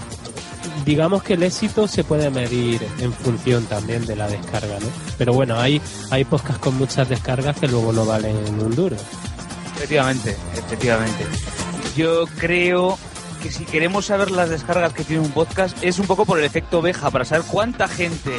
[0.83, 4.87] digamos que el éxito se puede medir en función también de la descarga, ¿no?
[5.19, 8.95] Pero bueno, hay, hay podcasts con muchas descargas que luego no valen un duro.
[9.81, 11.25] Efectivamente, efectivamente.
[11.95, 12.99] Yo creo
[13.41, 16.45] que si queremos saber las descargas que tiene un podcast es un poco por el
[16.45, 18.37] efecto oveja, para saber cuánta gente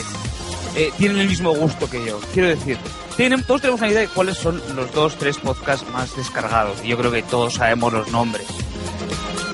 [0.76, 2.20] eh, tiene el mismo gusto que yo.
[2.32, 2.78] Quiero decir,
[3.16, 6.78] tienen, todos tenemos una idea de cuáles son los dos, tres podcasts más descargados.
[6.84, 8.46] Y yo creo que todos sabemos los nombres.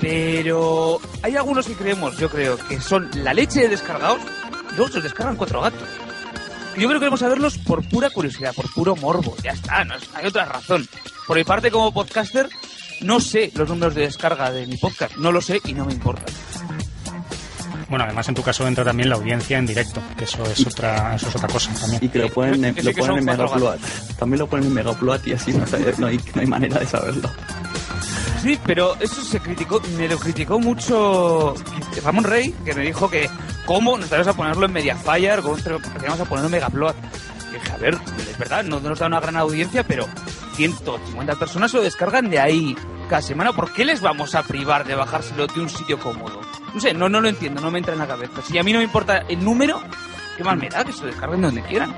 [0.03, 4.21] Pero hay algunos que creemos, yo creo, que son la leche de descargados
[4.77, 5.89] luego se descargan cuatro gatos.
[6.79, 9.35] Yo creo que queremos saberlos por pura curiosidad, por puro morbo.
[9.43, 10.89] Ya está, no hay otra razón.
[11.27, 12.49] Por mi parte, como podcaster,
[13.01, 15.17] no sé los números de descarga de mi podcast.
[15.17, 16.25] No lo sé y no me importa.
[17.89, 21.15] Bueno, además en tu caso entra también la audiencia en directo, que eso es otra,
[21.15, 22.05] eso es otra cosa también.
[22.05, 23.79] Y que lo ponen en, lo ponen en Megaupload.
[24.19, 26.87] También lo ponen en Megaupload y así no, sé- no hay, no hay manera de
[26.87, 27.31] saberlo.
[28.43, 31.55] Sí, pero eso se criticó, me lo criticó mucho
[32.05, 33.29] Ramón Rey, que me dijo que
[33.67, 36.95] cómo nos vamos a ponerlo en Mediafire, cómo vamos a ponerlo en Megaplot.
[37.51, 37.99] Y dije, a ver,
[38.31, 40.07] es verdad, no nos da una gran audiencia, pero
[40.55, 42.77] 150 personas lo descargan de ahí
[43.09, 43.53] cada semana.
[43.53, 46.41] ¿Por qué les vamos a privar de bajárselo de un sitio cómodo?
[46.75, 48.43] No sé, no, no lo entiendo, no me entra en la cabeza.
[48.43, 49.81] Si a mí no me importa el número,
[50.37, 51.95] ¿qué más me da que se descarguen donde quieran?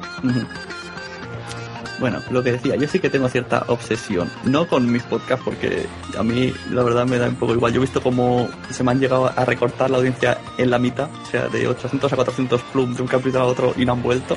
[2.00, 5.86] Bueno, lo que decía, yo sí que tengo cierta obsesión, no con mis podcasts, porque
[6.18, 7.74] a mí la verdad me da un poco igual.
[7.74, 11.10] Yo he visto cómo se me han llegado a recortar la audiencia en la mitad,
[11.10, 14.02] o sea, de 800 a 400 plum de un capítulo a otro y no han
[14.02, 14.34] vuelto.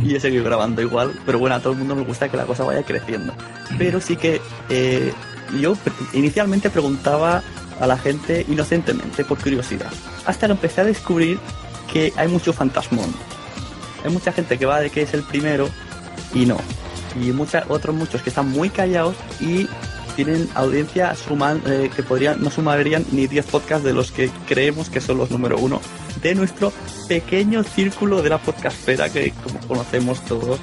[0.00, 2.44] y he seguido grabando igual, pero bueno, a todo el mundo nos gusta que la
[2.44, 3.34] cosa vaya creciendo.
[3.76, 5.12] Pero sí que eh,
[5.60, 5.76] yo
[6.12, 7.42] inicialmente preguntaba
[7.80, 9.90] a la gente inocentemente, por curiosidad,
[10.24, 11.38] hasta que empecé a descubrir
[11.92, 13.12] que hay mucho fantasmón.
[14.04, 15.68] Hay mucha gente que va de que es el primero
[16.34, 16.58] y no.
[17.20, 19.66] Y mucha, otros muchos que están muy callados y
[20.16, 24.88] tienen audiencia suman, eh, que podrían, no sumarían ni 10 podcasts de los que creemos
[24.88, 25.80] que son los número uno
[26.22, 26.72] de nuestro
[27.06, 30.58] pequeño círculo de la podcastfera que como conocemos todos,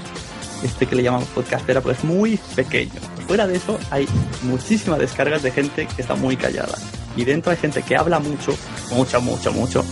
[0.64, 3.00] este que le llamamos podcastfera, pues es muy pequeño.
[3.28, 4.08] Fuera de eso hay
[4.42, 6.78] muchísimas descargas de gente que está muy callada.
[7.16, 8.54] Y dentro hay gente que habla mucho,
[8.96, 9.86] mucho, mucho, mucho,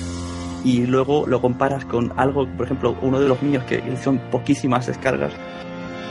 [0.64, 4.88] y luego lo comparas con algo, por ejemplo, uno de los míos que son poquísimas
[4.88, 5.34] descargas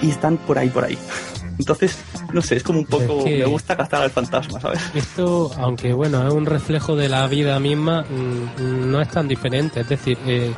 [0.02, 0.98] y están por ahí, por ahí.
[1.58, 1.98] Entonces,
[2.32, 4.80] no sé, es como un poco, Es que- me gusta gastar al fantasma, ¿sabes?
[4.94, 9.80] Esto, aunque bueno, es un reflejo de la vida misma, mm, no es tan diferente.
[9.80, 10.52] Es decir, eh,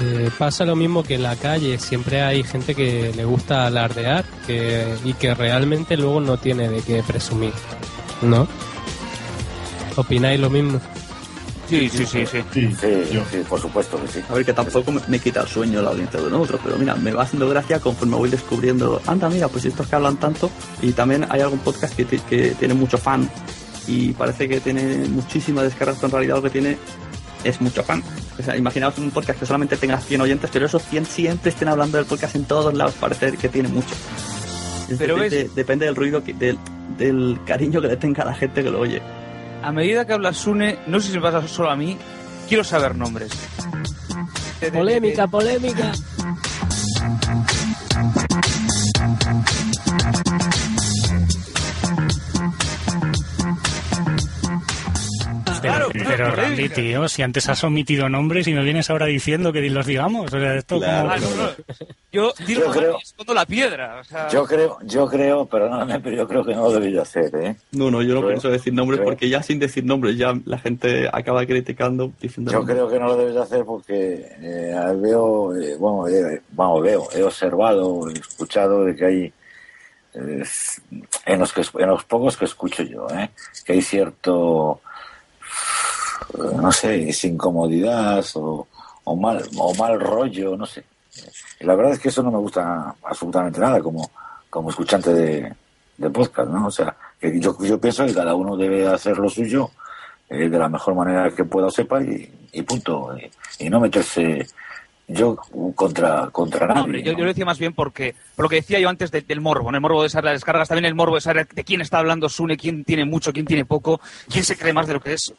[0.00, 1.78] eh, pasa lo mismo que en la calle.
[1.78, 6.80] Siempre hay gente que le gusta alardear que, y que realmente luego no tiene de
[6.82, 7.52] qué presumir.
[8.22, 8.48] ¿No?
[9.96, 10.80] ¿Opináis lo mismo?
[11.68, 12.38] Sí, sí, sí, sí.
[12.52, 13.22] Sí, Sí, yo.
[13.30, 14.20] sí, por supuesto que sí.
[14.28, 16.94] A ver, que tampoco me, me quita el sueño la audiencia de nosotros, pero mira,
[16.96, 20.50] me va haciendo gracia conforme voy descubriendo, anda, mira, pues estos que hablan tanto,
[20.82, 23.28] y también hay algún podcast que, que tiene mucho fan,
[23.86, 26.76] y parece que tiene muchísimas descargas, pero en realidad lo que tiene
[27.42, 28.02] es mucho fan.
[28.38, 31.68] O sea, imaginaos un podcast que solamente tenga 100 oyentes, pero esos 100 siempre estén
[31.68, 33.94] hablando del podcast en todos lados, parece que tiene mucho.
[34.98, 36.58] Pero depende, ves- depende del ruido, que- del,
[36.98, 39.00] del cariño que le tenga a la gente que lo oye.
[39.62, 41.96] A medida que habla Sune, no sé si me pasa solo a mí,
[42.48, 43.32] quiero saber nombres.
[44.72, 45.92] Polémica, polémica.
[55.62, 59.06] Pero, Claro, pero claro, Randy, tío, si antes has omitido nombres y me vienes ahora
[59.06, 60.32] diciendo que los digamos.
[60.32, 61.08] O sea, esto Claro.
[61.08, 61.48] como- Ah, no, no.
[62.12, 64.00] Yo Yo creo- escondo la piedra.
[64.00, 67.34] O sea, Yo creo, yo creo, perdóname, pero yo creo que no lo debería hacer,
[67.36, 67.56] ¿eh?
[67.72, 70.34] No, no, yo no Creo- pienso decir nombres creo- porque ya sin decir nombres ya
[70.44, 72.76] la gente acaba criticando diciendo Yo nombres.
[72.76, 77.22] creo que no lo debes hacer porque eh, veo, eh, bueno, eh, vamos, veo, he
[77.22, 79.32] observado, he escuchado de que hay
[80.14, 80.42] eh,
[81.24, 83.30] en los que en los pocos que escucho yo, ¿eh?
[83.64, 84.91] que hay cierto, eh,
[86.38, 88.66] no sé, es incomodidad o,
[89.04, 90.84] o mal o mal rollo, no sé.
[91.60, 94.10] La verdad es que eso no me gusta absolutamente nada como
[94.50, 95.52] como escuchante de,
[95.96, 96.66] de podcast, ¿no?
[96.66, 99.70] O sea, que yo, yo pienso que cada uno debe hacer lo suyo
[100.28, 103.16] eh, de la mejor manera que pueda o sepa y, y punto.
[103.16, 104.46] Y, y no meterse
[105.08, 105.36] yo
[105.74, 106.82] contra, contra no, nadie.
[106.84, 107.18] hombre, yo, ¿no?
[107.18, 109.70] yo lo decía más bien porque, por lo que decía yo antes de- del morbo,
[109.70, 109.76] ¿no?
[109.76, 112.28] el morbo de saber las descargas, también el morbo de saber de quién está hablando
[112.28, 115.32] Sune, quién tiene mucho, quién tiene poco, quién se cree más de lo que es.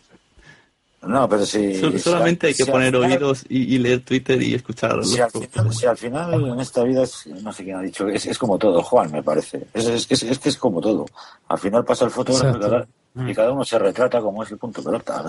[1.05, 1.75] No, pero si...
[1.79, 4.53] Sol- si solamente al- hay que si poner final- oídos y, y leer Twitter y
[4.55, 7.81] escuchar Si al, final, si al final en esta vida es, no sé quién ha
[7.81, 9.65] dicho, es, es como todo, Juan, me parece.
[9.73, 11.05] Es, es, que es, es que es como todo.
[11.49, 12.87] Al final pasa el fotógrafo y cada,
[13.29, 15.23] y cada uno se retrata como es el punto de pelota.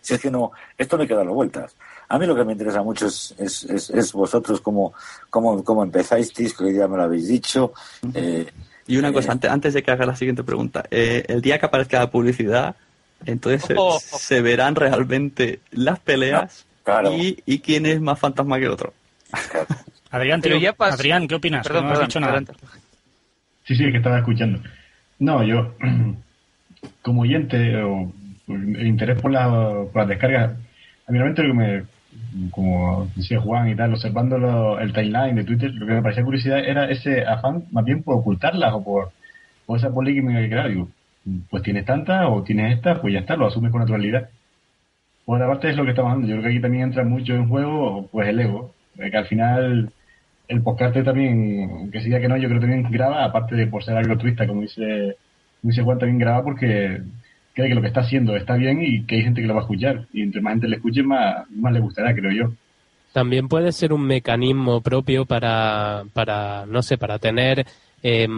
[0.00, 1.74] Si es que no, esto no hay que darle vueltas.
[2.08, 4.94] A mí lo que me interesa mucho es, es, es, es vosotros cómo,
[5.28, 7.72] cómo, cómo empezáis, que hoy ya me lo habéis dicho.
[8.14, 8.46] Eh,
[8.86, 11.58] Y una eh, cosa, antes, antes de que haga la siguiente pregunta, eh, el día
[11.60, 12.74] que aparezca la publicidad,
[13.26, 13.98] Entonces se- Oh.
[14.00, 17.12] se, verán realmente las peleas Claro.
[17.16, 18.92] y, y quién es más fantasma que otro.
[20.10, 21.66] Adrián, tío, ya Adrián, ¿qué opinas?
[21.66, 22.32] Perdón, no has perdón, dicho nada.
[22.32, 22.52] adelante.
[23.64, 24.60] Sí, sí, que estaba escuchando.
[25.18, 25.74] No, yo,
[27.02, 28.12] como oyente o
[28.46, 29.48] por el interés por, la,
[29.92, 30.52] por las descargas,
[31.06, 35.36] a mí realmente lo que me, como decía Juan y tal, observando lo- el timeline
[35.36, 38.82] de Twitter, lo que me parecía curiosidad era ese afán más bien por ocultarlas o
[38.82, 39.10] por,
[39.66, 40.68] por esa polémica que crear.
[40.68, 40.88] Digo,
[41.48, 44.30] pues tienes tantas o tienes estas, pues ya está, lo asumes con naturalidad.
[45.24, 46.28] Por otra parte es lo que estamos hablando.
[46.28, 49.92] Yo creo que aquí también entra mucho en juego pues el ego, que al final
[50.48, 53.84] el podcast también, que siga que no, yo creo que también graba, aparte de por
[53.84, 55.16] ser algo altruista, como dice,
[55.60, 57.02] como dice Juan, también graba porque
[57.54, 59.60] cree que lo que está haciendo está bien y que hay gente que lo va
[59.60, 60.06] a escuchar.
[60.12, 62.52] Y entre más gente le escuche, más, más le gustará, creo yo.
[63.12, 67.64] También puede ser un mecanismo propio para, para no sé, para tener
[68.02, 68.28] eh,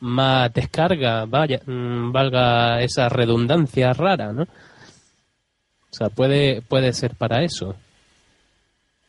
[0.00, 4.42] más descarga, vaya, mm, valga esa redundancia rara, ¿no?
[4.42, 7.76] O sea, puede, puede ser para eso.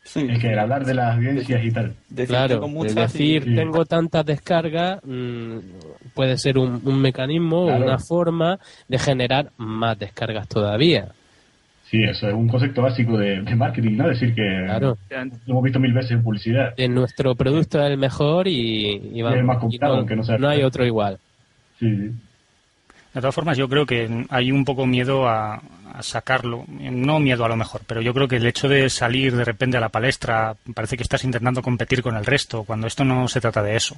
[0.04, 1.96] Es que el hablar de las audiencias y tal.
[2.28, 2.60] claro,
[3.14, 5.58] decir, y- tengo tantas descargas, mm,
[6.14, 7.84] puede ser un, un mecanismo, Claro.
[7.86, 11.12] una forma de generar más descargas todavía.
[11.90, 14.08] Sí, eso es un concepto básico de, de marketing, ¿no?
[14.08, 14.98] Decir que Claro.
[15.12, 16.74] lo hemos visto mil veces en publicidad.
[16.78, 20.16] Eh, nuestro producto es el mejor y, y vamos, el más y comprado, no, aunque
[20.16, 21.20] no sea no hay otro igual.
[21.80, 22.12] Sí, sí.
[23.14, 25.62] De todas formas, yo creo que hay un poco miedo a,
[25.98, 26.66] a sacarlo.
[26.68, 29.78] No miedo a lo mejor, pero yo creo que el hecho de salir de repente
[29.78, 33.42] a la palestra parece que estás intentando competir con el resto, cuando esto no se
[33.42, 33.98] trata de eso.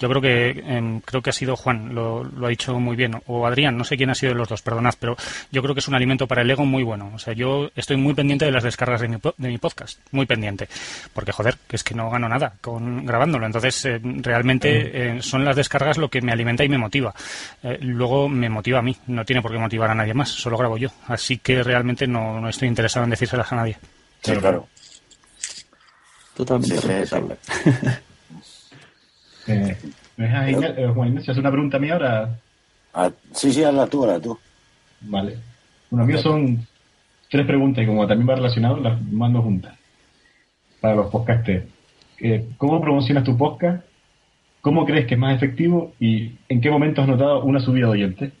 [0.00, 3.20] Yo creo que em, creo que ha sido Juan, lo, lo ha dicho muy bien,
[3.26, 5.16] o Adrián, no sé quién ha sido de los dos, perdonad, pero
[5.50, 7.10] yo creo que es un alimento para el ego muy bueno.
[7.14, 10.26] O sea, yo estoy muy pendiente de las descargas de mi, de mi podcast, muy
[10.26, 10.68] pendiente,
[11.12, 13.46] porque joder, que es que no gano nada con grabándolo.
[13.46, 17.14] Entonces, eh, realmente eh, son las descargas lo que me alimenta y me motiva.
[17.62, 20.56] Eh, luego me motiva a mí, no tiene por qué motivar a nadie más, solo
[20.56, 20.88] grabo yo.
[21.06, 23.76] Así que realmente no, no estoy interesado en decírselas a nadie.
[24.22, 24.66] Sí, claro.
[26.34, 27.36] Totalmente Sí, sí, respetable.
[29.50, 29.76] Eh,
[30.18, 32.38] ¿me dejas, Igna- eh, Juan Ignacio, hacer una pregunta a mí ahora?
[32.92, 34.38] Ah, sí, sí, hazla tú, hazla tú.
[35.00, 35.38] Vale.
[35.88, 36.66] Bueno, mío son
[37.30, 39.74] tres preguntas y como también va relacionado, las mando juntas.
[40.80, 41.64] Para los podcasters.
[42.20, 43.84] Eh, ¿Cómo promocionas tu podcast?
[44.60, 45.94] ¿Cómo crees que es más efectivo?
[45.98, 48.32] ¿Y en qué momento has notado una subida de oyentes?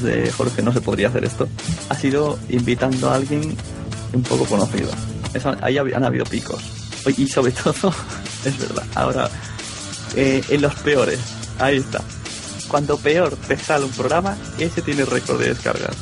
[0.00, 1.48] Podcast de Jorge no se podría hacer esto,
[1.88, 3.56] ha sido invitando a alguien
[4.12, 4.90] un poco conocido.
[5.34, 6.60] Eso, ahí han habido picos.
[7.16, 7.94] Y sobre todo,
[8.44, 9.30] es verdad, ahora,
[10.16, 11.18] eh, en los peores,
[11.58, 12.00] ahí está.
[12.68, 15.96] Cuando peor te sale un programa, ese tiene récord de descargas.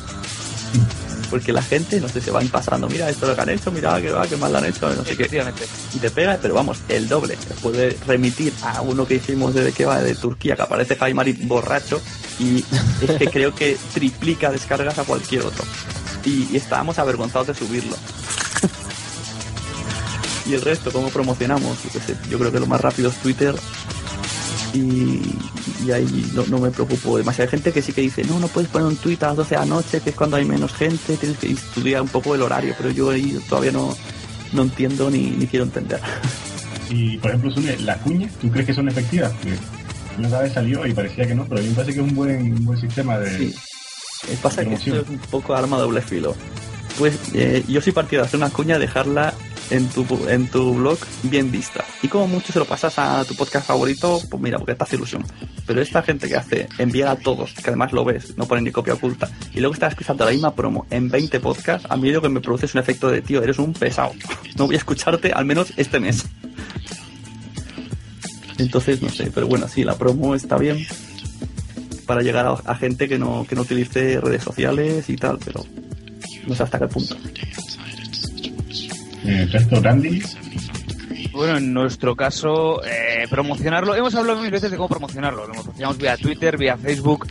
[1.31, 4.01] Porque la gente, no sé, se van pasando, mira esto lo que han hecho, mira
[4.01, 5.45] que va, que mal lo han hecho, no sé qué.
[5.95, 7.37] Y te pega, pero vamos, el doble.
[7.63, 12.01] Puede remitir a uno que hicimos de que va de Turquía, que aparece Jaimari borracho,
[12.39, 12.65] y
[13.01, 15.65] es que creo que triplica descargas a cualquier otro.
[16.25, 17.97] Y, estábamos avergonzados de subirlo.
[20.47, 21.79] y el resto, ¿cómo promocionamos?
[22.31, 23.55] Yo, creo que lo más rápido es Twitter.
[24.75, 25.23] Y,
[25.85, 27.49] y ahí no, no me preocupo demasiado.
[27.49, 29.55] Hay gente que sí que dice, no, no puedes poner un tweet a las 12
[29.55, 32.43] de la noche, que es cuando hay menos gente, tienes que estudiar un poco el
[32.43, 33.97] horario, pero yo ahí todavía no,
[34.53, 36.01] no entiendo ni, ni quiero entender.
[36.91, 39.33] Y, por ejemplo, Sune, las cuñas, ¿tú crees que son efectivas?
[40.27, 42.15] Una vez salió y parecía que no, pero a mí me parece que es un
[42.15, 43.37] buen, un buen sistema de...
[43.39, 43.55] Sí.
[44.43, 46.35] Pasa que esto es un poco arma doble filo.
[46.99, 49.33] Pues eh, yo soy partidario de hacer una cuña, dejarla
[49.71, 51.85] en tu, en tu blog bien vista.
[52.03, 54.97] Y como mucho se lo pasas a tu podcast favorito, pues mira, porque te hace
[54.97, 55.25] ilusión.
[55.67, 58.73] Pero esta gente que hace enviar a todos, que además lo ves, no ponen ni
[58.73, 62.23] copia oculta, y luego estás escuchando la misma promo en 20 podcasts, a mí lo
[62.23, 64.13] que me produce es un efecto de, tío, eres un pesado.
[64.57, 66.25] No voy a escucharte al menos este mes.
[68.59, 70.85] Entonces, no sé, pero bueno, sí, la promo está bien
[72.07, 75.65] para llegar a, a gente que no, que no utilice redes sociales y tal, pero
[76.47, 77.17] no sé hasta qué punto.
[79.25, 80.23] Eh, resto, Randy,
[81.33, 83.95] Bueno, en nuestro caso, eh, promocionarlo.
[83.95, 85.47] Hemos hablado mil veces de cómo promocionarlo.
[85.47, 87.27] Lo promocionamos vía Twitter, vía Facebook.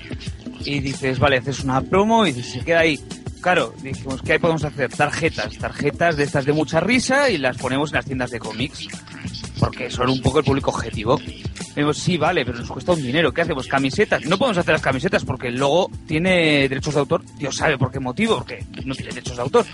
[0.64, 3.00] Y dices, vale, haces una promo y se queda ahí.
[3.42, 4.92] Claro, dijimos, ¿qué podemos hacer?
[4.92, 8.88] Tarjetas, tarjetas de estas de mucha risa y las ponemos en las tiendas de cómics.
[9.60, 11.18] Porque son un poco el público objetivo.
[11.18, 13.34] Dijimos, sí, vale, pero nos cuesta un dinero.
[13.34, 13.68] ¿Qué hacemos?
[13.68, 14.26] ¿Camisetas?
[14.26, 17.24] No podemos hacer las camisetas porque el logo tiene derechos de autor.
[17.38, 19.66] Dios sabe por qué motivo, porque no tiene derechos de autor.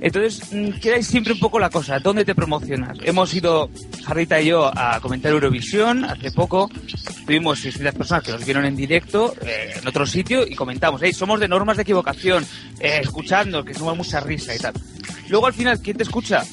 [0.00, 2.98] Entonces, mm, quedáis siempre un poco la cosa, ¿dónde te promocionas?
[3.02, 3.70] Hemos ido,
[4.04, 6.70] Jarrita y yo, a comentar Eurovisión hace poco.
[7.26, 11.12] Tuvimos 600 personas que nos vieron en directo eh, en otro sitio y comentamos, hey,
[11.12, 12.44] somos de normas de equivocación,
[12.78, 14.74] eh, escuchando, que somos mucha risa y tal.
[15.28, 16.44] Luego al final, ¿quién te escucha?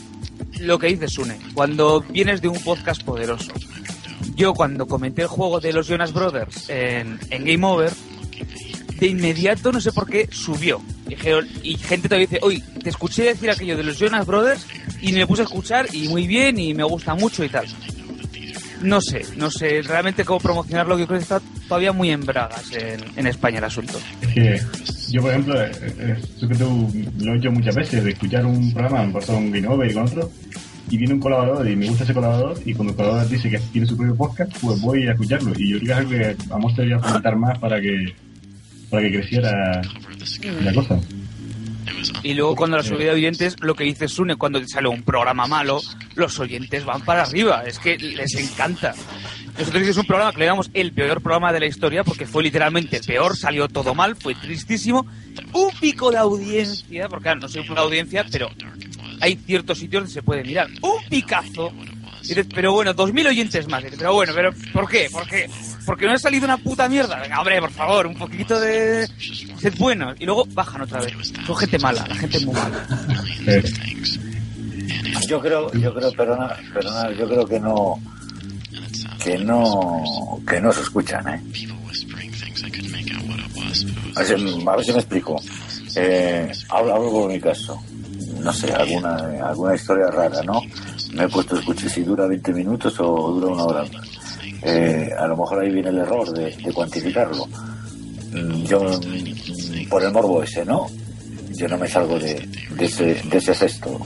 [0.59, 3.51] Lo que dices, Sune, cuando vienes de un podcast poderoso.
[4.35, 7.91] Yo cuando comenté el juego de los Jonas Brothers en, Game Over,
[8.99, 10.81] de inmediato, no sé por qué, subió.
[11.07, 14.65] Dijeron, y gente todavía dice, oye, te escuché decir aquello de los Jonas Brothers
[15.01, 17.67] y me puse a escuchar y muy bien y me gusta mucho y tal.
[18.83, 22.71] No sé, no sé realmente cómo promocionarlo, que creo que está todavía muy en bragas
[22.73, 23.93] en, en España el asunto.
[24.21, 24.61] Es que
[25.09, 29.05] yo, por ejemplo, eh, eh, que lo he hecho muchas veces, de escuchar un programa,
[29.05, 30.31] me pasó con Game y con otro,
[30.89, 33.59] y viene un colaborador y me gusta ese colaborador, y cuando el colaborador dice que
[33.71, 35.53] tiene su propio podcast, pues voy a escucharlo.
[35.57, 38.13] Y yo creo que que vamos a debería fomentar más para que,
[38.89, 39.81] para que creciera
[40.61, 40.99] la cosa.
[42.23, 45.03] Y luego cuando la subida de oyentes, lo que dice Sune, cuando te sale un
[45.03, 45.81] programa malo,
[46.15, 47.63] los oyentes van para arriba.
[47.67, 48.95] Es que les encanta.
[49.57, 52.41] Nosotros hicimos un programa que le llamamos el peor programa de la historia porque fue
[52.41, 55.05] literalmente el peor, salió todo mal, fue tristísimo.
[55.51, 58.49] Un pico de audiencia, porque claro, no soy una audiencia, pero
[59.19, 60.69] hay ciertos sitios donde se puede mirar.
[60.81, 61.71] Un picazo.
[62.55, 63.83] Pero bueno, dos mil oyentes más.
[63.83, 65.09] Pero bueno, pero ¿por qué?
[65.11, 65.49] ¿Por qué?
[65.85, 67.19] Porque no ha salido una puta mierda.
[67.19, 69.07] Venga, hombre, por favor, un poquito de...
[69.59, 70.15] Sed buenos.
[70.19, 71.13] Y luego bajan otra vez.
[71.45, 72.85] Son gente mala, la gente es muy mala.
[75.27, 77.99] Yo creo, yo creo, perdona, perdona, yo creo que no,
[79.23, 81.41] que no, que no se escuchan, ¿eh?
[84.15, 85.41] A ver, a ver si me explico.
[85.95, 87.81] Eh, hablo, hablo por mi caso.
[88.41, 89.15] No sé, alguna,
[89.47, 90.61] alguna historia rara, ¿no?
[91.13, 93.85] Me he puesto a escuchar si dura 20 minutos o dura una hora.
[94.65, 97.45] Eh, a lo mejor ahí viene el error de, cuantificarlo.
[98.31, 100.87] Mm, Yo, mm, por el morbo ese, ¿no?
[101.51, 103.99] Yo no me salgo de, de ese, de ese sexto.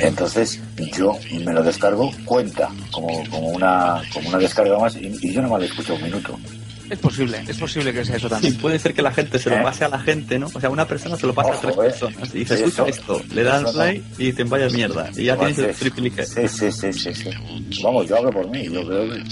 [0.00, 0.60] Entonces
[0.96, 5.48] yo me lo descargo, cuenta como, como, una, como una descarga más y, yo no
[5.48, 6.38] me lo escucho un minuto.
[6.88, 8.56] Es posible, es posible que sea eso también.
[8.58, 9.62] puede ser que la gente se lo ¿Eh?
[9.62, 10.46] pase a la gente, ¿no?
[10.52, 11.78] O sea, una persona se lo pasa a tres eh.
[11.78, 12.34] personas.
[12.34, 15.10] Y dice, Sí, escucha esto, le dan play y dicen, vaya mierda.
[15.16, 17.30] Y ya tienes el triple Sí, sí, sí, sí, sí.
[17.82, 18.68] Vamos, yo hablo por mí.
[18.70, 19.22] Yo creo que,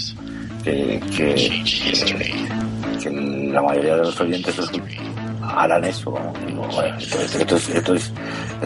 [0.64, 4.70] que, que, que la mayoría de los oyentes los-
[5.42, 6.10] harán eso.
[6.10, 6.32] bueno,
[6.98, 7.94] esto, es, esto, es, esto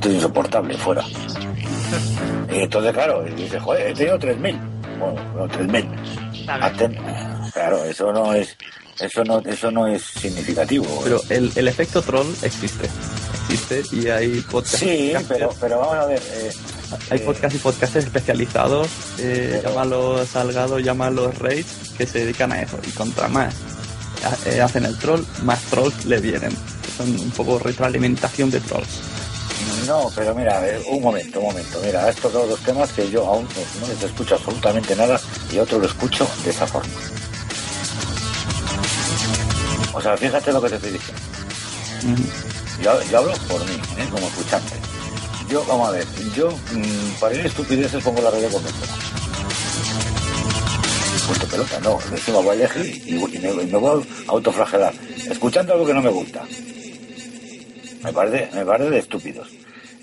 [0.08, 1.04] es insoportable, fuera.
[2.52, 4.58] Y entonces, claro, dice, joder, he tenido 3.000.
[4.98, 5.86] Bueno, no, 3.000.
[6.48, 8.56] Aten- Claro, eso no es
[9.00, 10.86] eso no eso no es significativo.
[11.04, 12.88] Pero el, el efecto troll existe.
[13.50, 14.78] Existe y hay podcasts.
[14.80, 16.20] Sí, pero, pero vamos a ver.
[16.32, 16.50] eh,
[17.10, 18.88] Hay eh, podcasts y podcasts especializados,
[19.18, 21.64] eh, Pero- llámalos Salgado, llámalos Rage,
[21.96, 22.78] que se dedican a eso.
[22.86, 23.54] Y contra más
[24.24, 26.50] ha- eh, hacen el troll, más trolls le vienen.
[26.96, 28.88] Son un poco retroalimentación de trolls.
[29.88, 31.80] No, pero mira, un momento, un momento.
[31.82, 33.48] Mira, has tocado dos temas que yo aún
[33.80, 35.18] no les escucho absolutamente nada
[35.50, 36.92] y otro lo escucho de esa forma.
[39.94, 41.22] O sea, fíjate lo que te estoy diciendo.
[42.82, 44.06] Yo, yo hablo por mí, ¿eh?
[44.10, 44.74] como escuchante.
[45.48, 48.98] Yo, vamos a ver, yo mm, para ir a estupideces pongo la radio convencional.
[51.26, 54.92] Punto pelota, no, encima voy a elegir y, y me, y me voy a autoflagelar,
[55.30, 56.44] escuchando algo que no me gusta.
[58.04, 59.48] Me parece, me parece de estúpidos.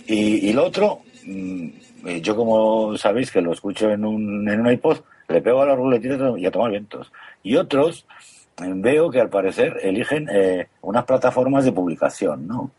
[0.07, 1.67] Y, y lo otro, mm,
[2.05, 5.65] eh, yo como sabéis que lo escucho en un, en un iPod, le pego a
[5.65, 7.11] la ruletita y a tomar vientos.
[7.41, 8.05] Y otros,
[8.61, 12.71] eh, veo que al parecer eligen eh, unas plataformas de publicación, ¿no?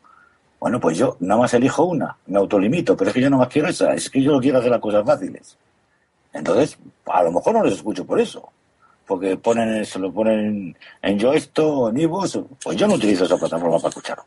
[0.60, 3.48] Bueno, pues yo nada más elijo una, me autolimito, pero es que yo no más
[3.48, 5.58] quiero esa, es que yo no quiero hacer las cosas fáciles.
[6.32, 8.48] Entonces, a lo mejor no les escucho por eso.
[9.06, 13.36] Porque ponen, se lo ponen en yo esto, en iVoox, pues yo no utilizo esa
[13.36, 14.24] plataforma para escucharlo.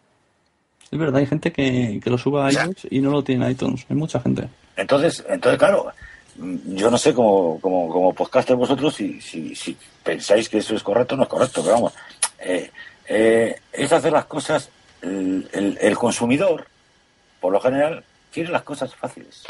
[0.91, 3.51] Es verdad, hay gente que, que lo sube a iTunes y no lo tiene en
[3.51, 3.85] iTunes.
[3.89, 4.47] Hay mucha gente.
[4.75, 5.91] Entonces, entonces claro,
[6.67, 10.81] yo no sé como, como, como podcaster vosotros si, si, si pensáis que eso es
[10.83, 11.93] correcto o no es correcto, pero vamos,
[12.39, 12.71] eh,
[13.07, 14.69] eh, es hacer las cosas,
[15.01, 16.65] el, el- el consumidor,
[17.39, 19.43] por lo general, quiere las cosas fáciles.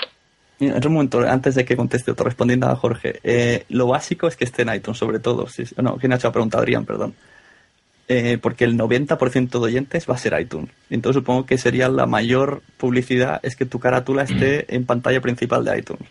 [0.60, 4.28] Mira, en un momento, antes de que conteste otro, respondiendo a Jorge, eh, lo básico
[4.28, 5.48] es que esté en iTunes, sobre todo.
[5.48, 6.58] Si, no, ¿quién ha hecho la pregunta?
[6.58, 7.14] Adrián, perdón.
[8.12, 10.72] Eh, porque el 90% de oyentes va a ser iTunes.
[10.90, 15.64] Entonces supongo que sería la mayor publicidad es que tu carátula esté en pantalla principal
[15.64, 16.10] de iTunes.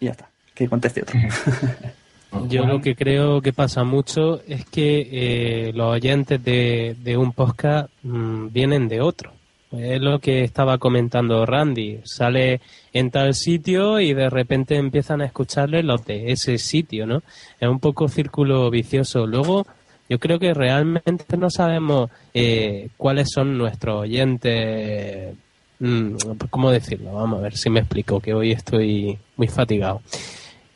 [0.00, 0.28] Y ya está.
[0.52, 1.16] Que conteste otro.
[2.48, 7.32] Yo lo que creo que pasa mucho es que eh, los oyentes de, de un
[7.32, 9.32] podcast mm, vienen de otro.
[9.72, 12.00] Es lo que estaba comentando Randy.
[12.04, 12.60] Sale
[12.92, 17.22] en tal sitio y de repente empiezan a escucharle los de ese sitio, ¿no?
[17.58, 19.26] Es un poco círculo vicioso.
[19.26, 19.66] Luego,
[20.10, 25.34] yo creo que realmente no sabemos eh, cuáles son nuestros oyentes.
[25.78, 26.16] mm,
[26.50, 27.14] ¿Cómo decirlo?
[27.14, 30.02] Vamos a ver si me explico, que hoy estoy muy fatigado.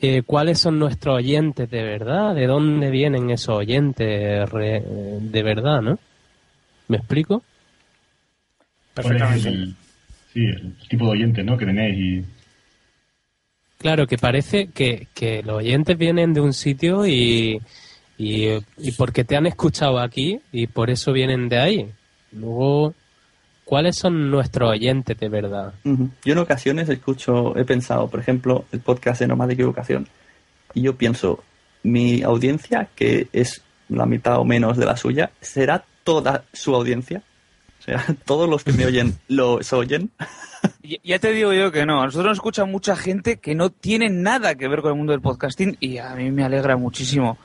[0.01, 2.35] Eh, ¿Cuáles son nuestros oyentes de verdad?
[2.35, 5.99] ¿De dónde vienen esos oyentes de verdad, no?
[6.89, 7.43] ¿Me explico?
[8.97, 9.49] Perfectamente.
[9.51, 9.75] El,
[10.33, 11.57] sí, el tipo de oyente, ¿no?
[11.57, 12.25] Que tenéis y...
[13.79, 17.61] Claro, que parece que, que los oyentes vienen de un sitio y,
[18.17, 18.47] y,
[18.79, 21.87] y porque te han escuchado aquí y por eso vienen de ahí.
[22.33, 22.95] Luego,
[23.67, 25.75] ¿cuáles son nuestros oyentes de verdad?
[25.85, 30.09] Yo en ocasiones escucho, he pensado, por ejemplo, el podcast de Normas de Equivocación,
[30.73, 31.45] y yo pienso,
[31.83, 37.23] mi audiencia, que es la mitad o menos de la suya, ¿será toda su audiencia?
[37.87, 40.11] Sea, todos los que me oyen los oyen.
[41.05, 42.01] Ya te digo yo que no.
[42.03, 45.13] A nosotros nos escucha mucha gente que no tiene nada que ver con el mundo
[45.13, 47.39] del podcasting y a mí me alegra muchísimo.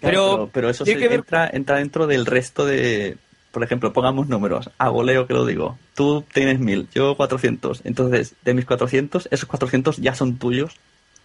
[0.00, 3.16] Pero, pero, pero eso se que ver- entra, entra dentro del resto de,
[3.50, 8.34] por ejemplo, pongamos números, a goleo que lo digo, tú tienes mil, yo 400, entonces
[8.44, 10.74] de mis 400, esos 400 ya son tuyos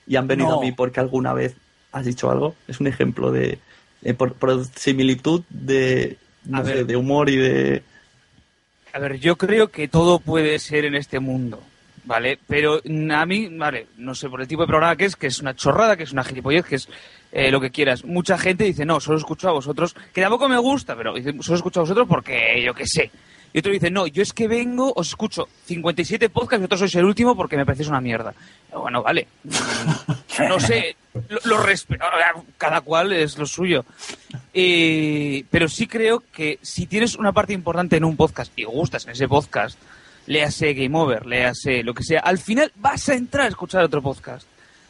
[0.07, 0.57] y han venido No.
[0.59, 1.55] a mí porque alguna vez
[1.91, 3.59] has dicho algo, es un ejemplo de,
[4.01, 7.83] de por, por similitud de, no sé, de humor y de...
[8.93, 11.61] A ver, yo creo que todo puede ser en este mundo,
[12.03, 12.37] ¿vale?
[12.47, 12.81] Pero
[13.11, 15.55] a mí, vale, no sé, por el tipo de programa que es, que es una
[15.55, 16.89] chorrada, que es una gilipollez, que es
[17.31, 18.03] eh, lo que quieras.
[18.03, 21.55] Mucha gente dice, no, solo escucho a vosotros, que tampoco me gusta, pero dice, solo
[21.55, 23.11] escucho a vosotros porque yo qué sé.
[23.53, 26.95] Y otro dice, no, yo es que vengo, os escucho 57 podcasts y vosotros sois
[26.95, 28.33] el último porque me parecéis una mierda.
[28.73, 29.27] Bueno, vale.
[30.47, 30.95] No sé,
[31.29, 32.05] lo, lo respeto.
[32.57, 33.85] Cada cual es lo suyo.
[34.53, 39.05] Eh, pero sí creo que si tienes una parte importante en un podcast y gustas
[39.05, 39.77] en ese podcast,
[40.27, 44.01] léase Game Over, léase lo que sea, al final vas a entrar a escuchar otro
[44.01, 44.45] podcast.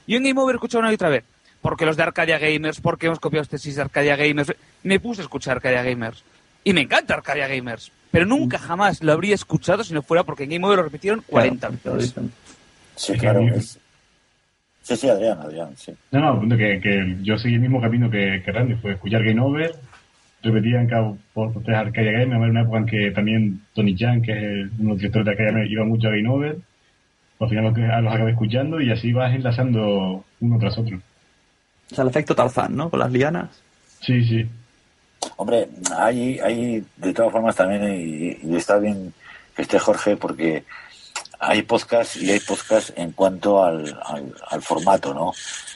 [0.08, 1.24] Yo en Game Over he escuchado una y otra vez,
[1.62, 4.54] porque los de Arcadia Gamers, porque hemos copiado tesis de Arcadia Gamers,
[4.84, 6.24] me puse a escuchar Arcadia Gamers.
[6.64, 10.44] Y me encanta Arcadia Gamers, pero nunca jamás lo habría escuchado si no fuera porque
[10.44, 12.14] en Game Over lo repitieron 40 veces.
[12.96, 13.42] Sí, claro.
[13.56, 13.78] es-
[14.82, 15.94] Sí, sí, Adrián, Adrián, sí.
[16.12, 19.24] No, no, punto que, que yo seguí el mismo camino que, que Randy, fue escuchar
[19.24, 19.76] Game Over,
[20.44, 24.22] repetía en cada por tres Arcadia Game, había una época en que también Tony Chan,
[24.24, 26.58] que es el- uno de los directores de Arcadia Game, iba mucho a Game Over,
[27.40, 30.98] al final los, los acabé escuchando y así vas enlazando uno tras otro.
[31.92, 32.90] O sea, el efecto Tarzán, ¿no?
[32.90, 33.62] Con las lianas.
[34.00, 34.48] Sí, sí.
[35.38, 35.68] Hombre,
[35.98, 39.14] hay, hay de todas formas también, y, y está bien
[39.56, 40.64] que esté Jorge, porque
[41.42, 45.34] hay podcast y hay podcast en cuanto al, al, al formato, ¿no?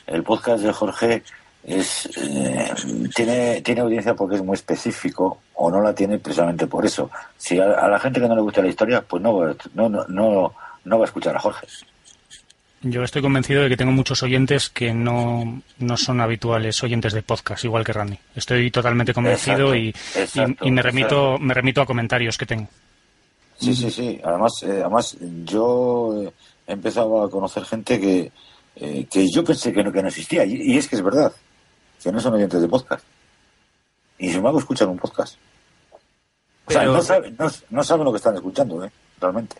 [0.07, 1.23] El podcast de Jorge
[1.63, 2.71] es eh,
[3.15, 7.09] tiene, tiene audiencia porque es muy específico o no la tiene precisamente por eso.
[7.37, 9.89] Si a, a la gente que no le gusta la historia, pues no, va- no,
[9.89, 10.53] no, no,
[10.83, 11.65] no va a escuchar a Jorge.
[12.81, 17.23] Yo estoy convencido de que tengo muchos oyentes que no, no son habituales oyentes de
[17.23, 18.19] podcast, igual que Randy.
[18.35, 21.39] Estoy totalmente convencido Exacto, y, y- me remito exacto.
[21.39, 22.67] me remito a comentarios que tengo.
[23.59, 24.19] Sí, sí, sí.
[24.23, 26.33] Además, eh, además yo eh,
[26.67, 28.31] he empezado a conocer gente que,
[28.75, 30.45] eh, que yo pensé que no, que no existía.
[30.45, 31.31] Y, y es que es verdad.
[32.03, 33.05] Que no son oyentes de podcast.
[34.17, 35.37] Y sin embargo escuchan un podcast.
[36.67, 38.91] O sea, Pero- no saben, no, no saben lo que están escuchando, ¿eh?
[39.19, 39.55] Realmente.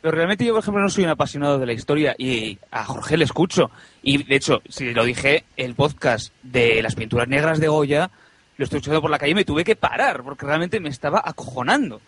[0.00, 3.16] Pero realmente yo, por ejemplo, no soy un apasionado de la historia y a Jorge
[3.16, 3.70] le escucho.
[4.02, 8.10] Y de hecho, si lo dije, el podcast de las pinturas negras de Goya
[8.56, 11.20] lo estoy escuchando por la calle y me tuve que parar porque realmente me estaba
[11.24, 12.00] acojonando.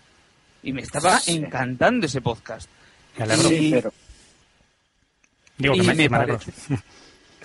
[0.62, 1.36] Y me estaba Sí.
[1.36, 2.68] encantando ese podcast.
[3.16, 3.48] Me alegro.
[3.48, 3.92] Sí, pero
[5.56, 6.38] Digo que y me, me me alegro.
[6.38, 6.82] parece-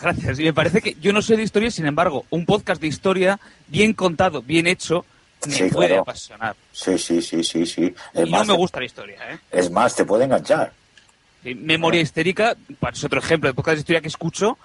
[0.01, 0.39] Gracias.
[0.39, 3.39] Y me parece que yo no sé de historia, sin embargo, un podcast de historia
[3.67, 5.05] bien contado, bien hecho,
[5.47, 6.01] me Sí, puede claro.
[6.03, 6.55] apasionar.
[6.71, 7.93] sí, sí, sí, sí, sí.
[8.13, 9.39] Es Y no más, me te- gusta la historia, ¿eh?
[9.51, 10.73] es más, te puede enganchar.
[11.43, 14.57] Memoria histérica, pues, es otro ejemplo de podcast de historia que escucho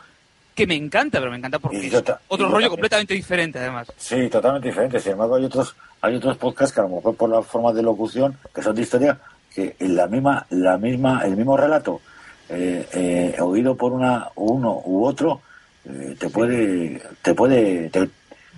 [0.58, 2.70] que me encanta, pero me encanta porque es otro rollo también.
[2.70, 3.90] completamente diferente, además.
[3.96, 5.00] Sí, totalmente diferente.
[5.00, 7.82] Sin embargo, hay otros, hay otros podcasts que a lo mejor por la forma de
[7.82, 9.18] locución, que son de historia,
[9.54, 12.00] que en la misma, la misma, el mismo relato,
[12.48, 15.40] eh, eh, oído por una, uno u otro,
[15.84, 18.10] eh, te puede, te puede te-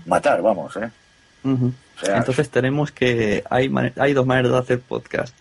[0.07, 0.91] matar, vamos, ¿eh?
[1.45, 1.73] Ujú.
[2.01, 3.45] O sea, Entonces tenemos que...
[3.51, 5.35] Hay, hay dos maneras de hacer podcast.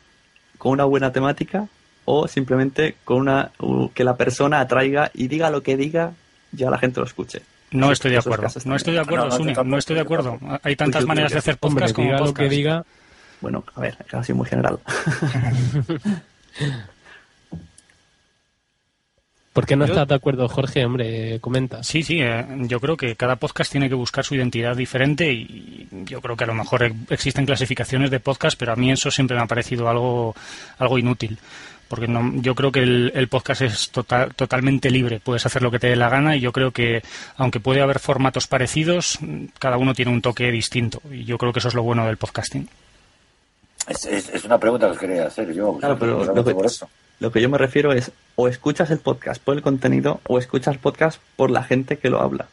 [0.57, 1.67] Con una buena temática
[2.05, 3.51] o simplemente con una...
[3.93, 6.11] que la persona atraiga y diga lo que diga,
[6.51, 7.41] ya la gente lo escuche.
[7.71, 8.47] No Sí, estoy de acuerdo.
[8.65, 10.39] No estoy de acuerdo, No, no, Sune, no estoy de acuerdo.
[10.63, 12.49] Hay tantas Pues maneras de hacer Hombre, podcast como diga lo podcast.
[12.49, 12.85] que diga.
[13.41, 14.79] Bueno, a ver, ha sido muy general.
[19.53, 20.85] ¿Por qué no estás de acuerdo, Jorge?
[20.85, 21.83] Hombre, comenta.
[21.83, 25.87] Sí, sí, eh, yo creo que cada podcast tiene que buscar su identidad diferente y
[26.05, 29.35] yo creo que a lo mejor existen clasificaciones de podcast, pero a mí eso siempre
[29.35, 30.35] me ha parecido algo,
[30.77, 31.39] algo inútil.
[31.89, 35.71] Porque no, yo creo que el, el podcast es total- totalmente libre, puedes hacer lo
[35.71, 37.01] que te dé la gana y yo creo que,
[37.35, 39.19] aunque puede haber formatos parecidos,
[39.57, 42.17] cada uno tiene un toque distinto y yo creo que eso es lo bueno del
[42.17, 42.69] podcasting.
[43.87, 45.77] Es, es- es una pregunta que os quería hacer yo.
[45.79, 46.87] Claro, pero lo que, por eso.
[47.19, 50.77] lo que yo me refiero es o escuchas el podcast por el contenido o escuchas
[50.77, 52.47] podcast por la gente que lo habla.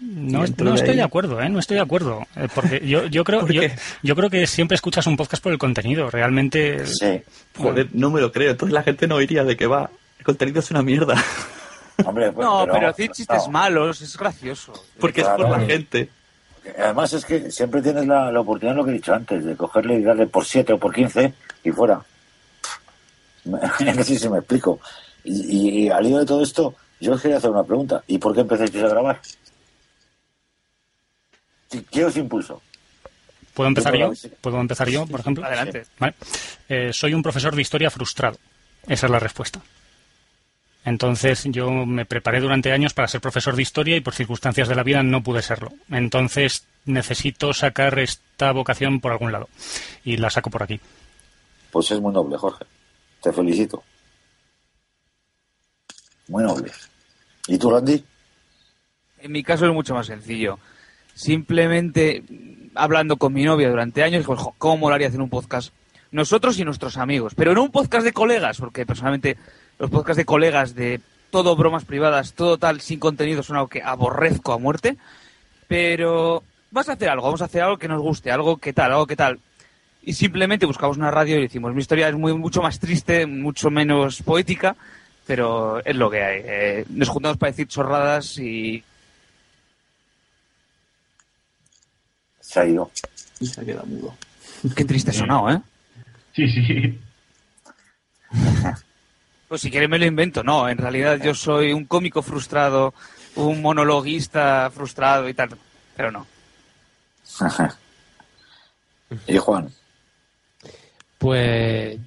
[0.00, 1.48] No, no estoy de acuerdo, ¿eh?
[1.50, 2.26] No estoy de acuerdo.
[2.36, 3.62] Eh, Porque yo, yo creo ¿Por yo,
[4.02, 6.10] yo creo que siempre escuchas un podcast por el contenido.
[6.10, 6.86] Realmente.
[6.86, 7.20] Sí.
[7.56, 8.52] Joder, no me lo creo.
[8.52, 9.90] Entonces la gente no oiría de que va.
[10.18, 11.14] El contenido es una mierda.
[12.04, 13.48] Hombre, pues, No, pero, chistes no.
[13.50, 14.72] malos es gracioso.
[14.98, 16.08] Porque es por la gente.
[16.78, 19.98] Además es que siempre tienes la, la oportunidad, lo que he dicho antes, de cogerle
[19.98, 21.32] y darle por 7 o por 15
[21.64, 22.00] y fuera.
[23.44, 24.80] no sé si me explico.
[25.24, 28.02] Y, y- y al hilo de todo esto, yo os quería hacer una pregunta.
[28.06, 29.20] ¿Y por qué empezasteis a grabar?
[31.70, 32.60] ¿Qué- ¿Qué os impulsó?
[33.54, 34.12] ¿Puedo empezar yo?
[34.40, 35.44] ¿Puedo empezar yo, por ejemplo?
[35.44, 35.84] Adelante.
[35.98, 36.14] Vale.
[36.68, 38.38] Eh, soy un profesor de historia frustrado.
[38.86, 39.60] Esa es la respuesta.
[40.84, 44.74] Entonces yo me preparé durante años para ser profesor de historia y por circunstancias de
[44.74, 45.72] la vida no pude serlo.
[45.90, 49.48] Entonces necesito sacar esta vocación por algún lado.
[50.04, 50.80] Y la saco por aquí.
[51.70, 52.64] Pues es muy noble, Jorge.
[53.22, 53.82] Te felicito.
[56.28, 56.72] Muy noble.
[57.46, 58.02] ¿Y tú, Randy?
[59.18, 60.58] En mi caso es mucho más sencillo.
[61.14, 62.22] Simplemente
[62.74, 65.72] hablando con mi novia durante años, "Jo, ¿cómo molaría hacer un podcast?
[66.12, 69.36] Nosotros y nuestros amigos, pero no un podcast de colegas, porque personalmente
[69.78, 71.00] los podcasts de colegas de
[71.30, 74.96] todo bromas privadas, todo tal, sin contenido, son algo que aborrezco a muerte.
[75.68, 78.92] Pero vas a hacer algo, vamos a hacer algo que nos guste, algo que tal,
[78.92, 79.38] algo que tal.
[80.02, 83.70] Y simplemente buscamos una radio y decimos, mi historia es muy, mucho más triste, mucho
[83.70, 84.74] menos poética,
[85.26, 86.40] pero es lo que hay.
[86.44, 88.82] Eh, nos juntamos para decir chorradas y
[92.50, 92.90] Se ha ido.
[93.38, 94.12] Y se queda mudo.
[94.74, 95.60] Qué triste ha sonado, ¿eh?
[96.34, 96.98] Sí, sí.
[99.46, 100.42] Pues si quieres me lo invento.
[100.42, 102.92] No, en realidad yo soy un cómico frustrado,
[103.36, 105.50] un monologuista frustrado y tal.
[105.96, 106.26] Pero no.
[109.28, 109.70] y Juan,
[111.18, 112.00] Pues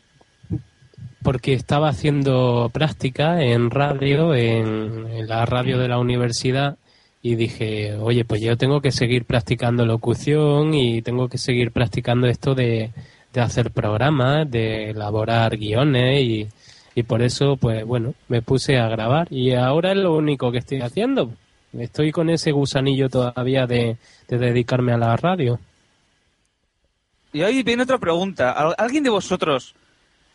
[1.21, 6.77] porque estaba haciendo práctica en radio, en, en la radio de la universidad,
[7.25, 12.27] y dije, oye, pues yo tengo que seguir practicando locución y tengo que seguir practicando
[12.27, 12.91] esto de,
[13.31, 16.47] de hacer programas, de elaborar guiones y,
[16.95, 20.57] y por eso, pues bueno, me puse a grabar y ahora es lo único que
[20.57, 21.31] estoy haciendo.
[21.71, 23.95] Estoy con ese gusanillo todavía de,
[24.27, 25.59] de dedicarme a la radio.
[27.31, 28.51] Y ahí viene otra pregunta.
[28.51, 29.73] ¿Al- ¿Alguien de vosotros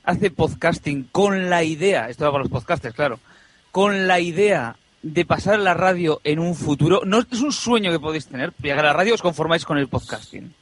[0.05, 3.21] hace podcasting con la idea, esto va para los podcasters, claro,
[3.71, 4.75] con la idea
[5.13, 7.03] de pasar a la radio en un futuro?
[7.05, 8.53] ¿No es un sueño que podéis tener?
[8.63, 10.53] ¿Llegar a la radio os conformáis con el podcasting?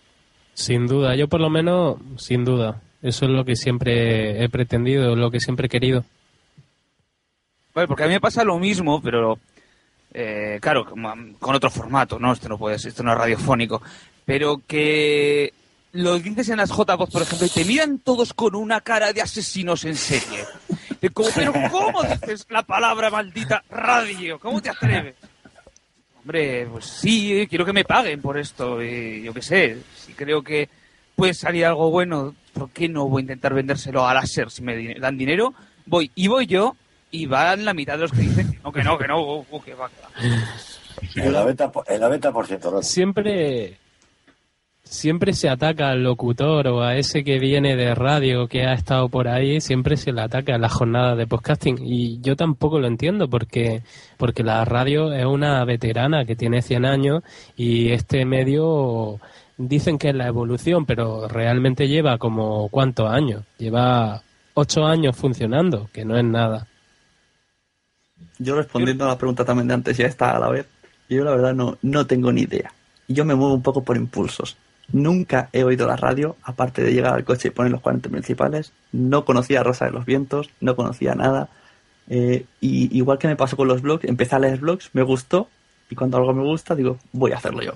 [0.55, 2.81] Sin duda, yo por lo menos, sin duda.
[3.03, 6.05] Eso es lo que siempre he pretendido, lo que siempre he querido.
[7.75, 9.39] Vale, porque a mí me pasa lo mismo, pero
[10.13, 12.33] eh, claro, con otro formato, ¿no?
[12.33, 13.83] Esto no puede ser, esto no es radiofónico.
[14.25, 15.53] Pero que
[15.93, 19.21] lo dices en las JPOD, por ejemplo, y te miran todos con una cara de
[19.21, 20.45] asesinos en serie.
[21.13, 24.39] Como, pero ¿cómo dices la palabra maldita radio?
[24.39, 25.15] ¿Cómo te atreves?
[26.21, 28.83] Hombre, pues sí, quiero que me paguen por esto.
[28.83, 30.69] Y yo qué sé, si creo que
[31.15, 34.95] puede salir algo bueno, ¿por qué no voy a intentar vendérselo a láser si me
[34.95, 35.55] dan dinero?
[35.87, 36.77] Voy, y voy yo,
[37.11, 39.47] y van la mitad de los que dicen que no, que no, que no, uh,
[39.51, 41.25] uh, que va, que va.
[41.25, 42.87] el 90%, el 90% Randy.
[42.87, 43.79] Siempre,
[44.89, 49.09] siempre se ataca al locutor o a ese que viene de radio que ha estado
[49.09, 51.79] por ahí, siempre se le ataca a la jornada de podcasting.
[51.83, 53.83] Y yo tampoco lo entiendo porque,
[54.17, 57.23] porque la radio es una veterana que tiene 100 años
[57.57, 59.21] y este medio
[59.59, 63.43] dicen que es la evolución, pero realmente lleva como cuántos años?
[63.59, 64.23] Lleva
[64.55, 66.67] ocho años funcionando, que no es nada.
[68.39, 70.67] Yo respondiendo a la pregunta también de antes, ya está a la vez.
[71.09, 72.73] Yo la verdad no, no tengo ni idea.
[73.09, 74.57] Yo me muevo un poco por impulsos.
[74.93, 78.73] Nunca he oído la radio, aparte de llegar al coche y poner los 40 principales.
[78.93, 81.49] No conocía Rosa de los Vientos, no conocía nada.
[82.09, 85.49] Eh, y igual que me pasó con los blogs, empecé a leer blogs, me gustó.
[85.91, 87.73] Y cuando algo me gusta, digo, voy a hacerlo yo.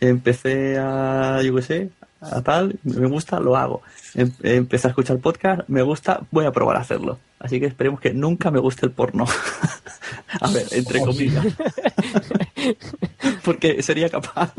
[0.00, 1.90] Empecé a, yo qué sé,
[2.20, 3.82] a tal, me gusta, lo hago.
[4.14, 7.18] Em- Empecé a escuchar podcast, me gusta, voy a probar a hacerlo.
[7.38, 9.24] Así que esperemos que nunca me guste el porno.
[10.40, 11.46] a ver, entre comillas.
[13.44, 14.52] Porque sería capaz.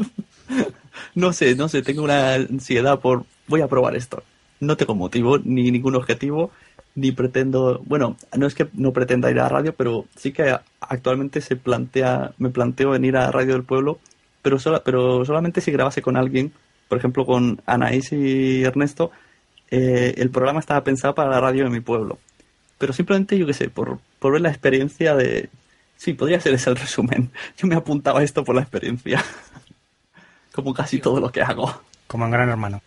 [1.16, 4.24] No sé, no sé, tengo una ansiedad por voy a probar esto.
[4.60, 6.52] No tengo motivo ni ningún objetivo
[6.96, 11.42] ni pretendo, bueno, no es que no pretenda ir a radio, pero sí que actualmente
[11.42, 14.00] se plantea, me planteo venir a Radio del Pueblo,
[14.42, 16.54] pero, sola, pero solamente si grabase con alguien,
[16.88, 19.12] por ejemplo con Anaís y Ernesto,
[19.72, 22.20] eh, el programa estaba pensado para la radio de mi pueblo.
[22.78, 25.50] Pero simplemente, yo qué sé, por, por ver la experiencia de...
[25.98, 27.32] Sí, podría ser ese el resumen.
[27.58, 29.24] Yo me apuntaba a esto por la experiencia.
[30.54, 31.82] Como casi todo lo que hago.
[32.08, 32.82] Como en Gran Hermano.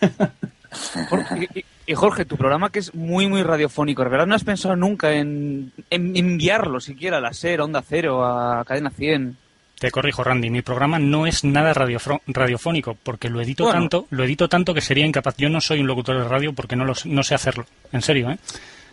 [1.08, 4.26] Jorge, y, y Jorge, tu programa que es muy, muy radiofónico, ¿verdad?
[4.26, 8.64] ¿No has pensado nunca en, en enviarlo siquiera a la SER, a Onda Cero, a
[8.64, 9.36] Cadena 100?
[9.78, 13.80] Te corrijo, Randy, mi programa no es nada radiofónico, porque lo edito Bueno.
[13.80, 15.36] tanto, lo edito tanto que sería incapaz.
[15.36, 17.66] Yo no soy un locutor de radio porque no, lo, no sé hacerlo.
[17.92, 18.38] En serio, ¿eh?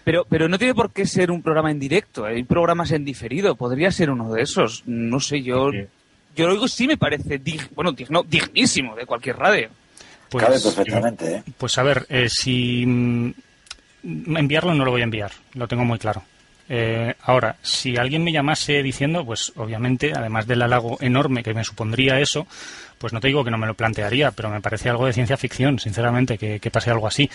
[0.04, 3.56] Pero, pero no tiene por qué ser un programa en directo, hay programas en diferido,
[3.56, 4.84] podría ser uno de esos.
[4.88, 5.70] No sé, yo,
[6.36, 9.70] yo lo digo sí me parece, dig- bueno, digno, dignísimo de cualquier radio.
[10.30, 11.44] Pues, Cabe perfectamente, ¿eh?
[11.58, 13.32] Pues a ver, eh, si mm,
[14.38, 16.24] enviarlo no lo voy a enviar, lo tengo muy claro.
[16.70, 21.66] Eh, ahora, si alguien me llamase diciendo, pues obviamente, además del halago enorme que me
[21.66, 22.48] supondría eso,
[23.02, 25.36] pues no te digo que no me lo plantearía, pero me parece algo de ciencia
[25.36, 27.30] ficción, sinceramente, que, pase algo así.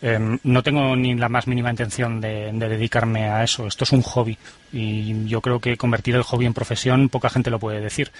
[0.00, 3.66] Eh, no tengo ni la más mínima intención de, de dedicarme a eso.
[3.66, 4.38] Esto es un hobby
[4.72, 8.10] y yo creo que convertir el hobby en profesión poca gente lo puede decir.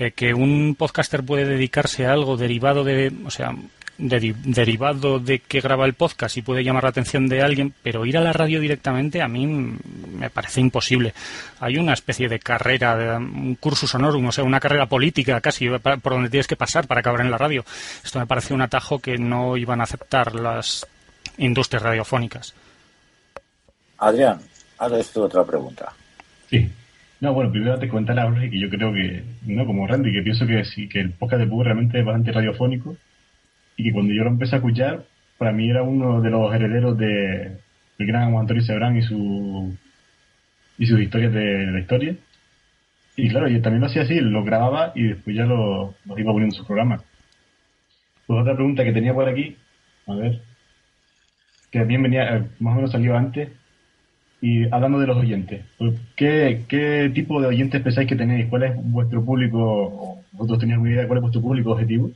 [0.00, 3.54] Eh, que un podcaster puede dedicarse a algo derivado de, o sea,
[4.00, 8.06] deri- derivado de que graba el podcast y puede llamar la atención de alguien, pero
[8.06, 9.78] ir a la radio directamente a mí mm,
[10.18, 11.12] me parece imposible.
[11.60, 15.68] Hay una especie de carrera, de, un cursus honorum, o sea, una carrera política casi
[15.68, 17.64] pa- por donde tienes que pasar para acabar en la radio.
[18.04, 20.86] Esto me parece un atajo que no iban a aceptar las
[21.38, 22.54] industrias radiofónicas.
[23.98, 24.40] Adrián,
[24.78, 25.92] ahora esto otra pregunta.
[26.48, 26.70] Sí.
[27.20, 30.22] No, bueno, primero te comentar a Jorge que yo creo que, no como Randy, que
[30.22, 32.96] pienso que sí, que el podcast de Pug realmente es bastante radiofónico
[33.80, 35.04] y que cuando yo lo empecé a escuchar,
[35.38, 37.56] para mí era uno de los herederos de
[37.98, 39.74] el gran Juan Antonio Sebrán y su
[40.78, 42.14] y sus historias de, la historia.
[43.16, 46.54] Y claro, yo también lo hacía así, lo grababa y después ya lo, iba poniendo
[46.54, 47.02] en su programa.
[48.26, 49.56] Pues otra pregunta que tenía por aquí,
[50.06, 50.42] a ver,
[51.70, 53.48] que también venía, eh, más o menos salió antes,
[54.42, 58.46] y hablando de los oyentes, pues, ¿qué, qué tipo de oyentes pensáis que tenéis?
[58.48, 60.22] ¿Cuál es vuestro público?
[60.32, 62.10] ¿Vosotros tenéis alguna idea de cuál es vuestro público objetivo?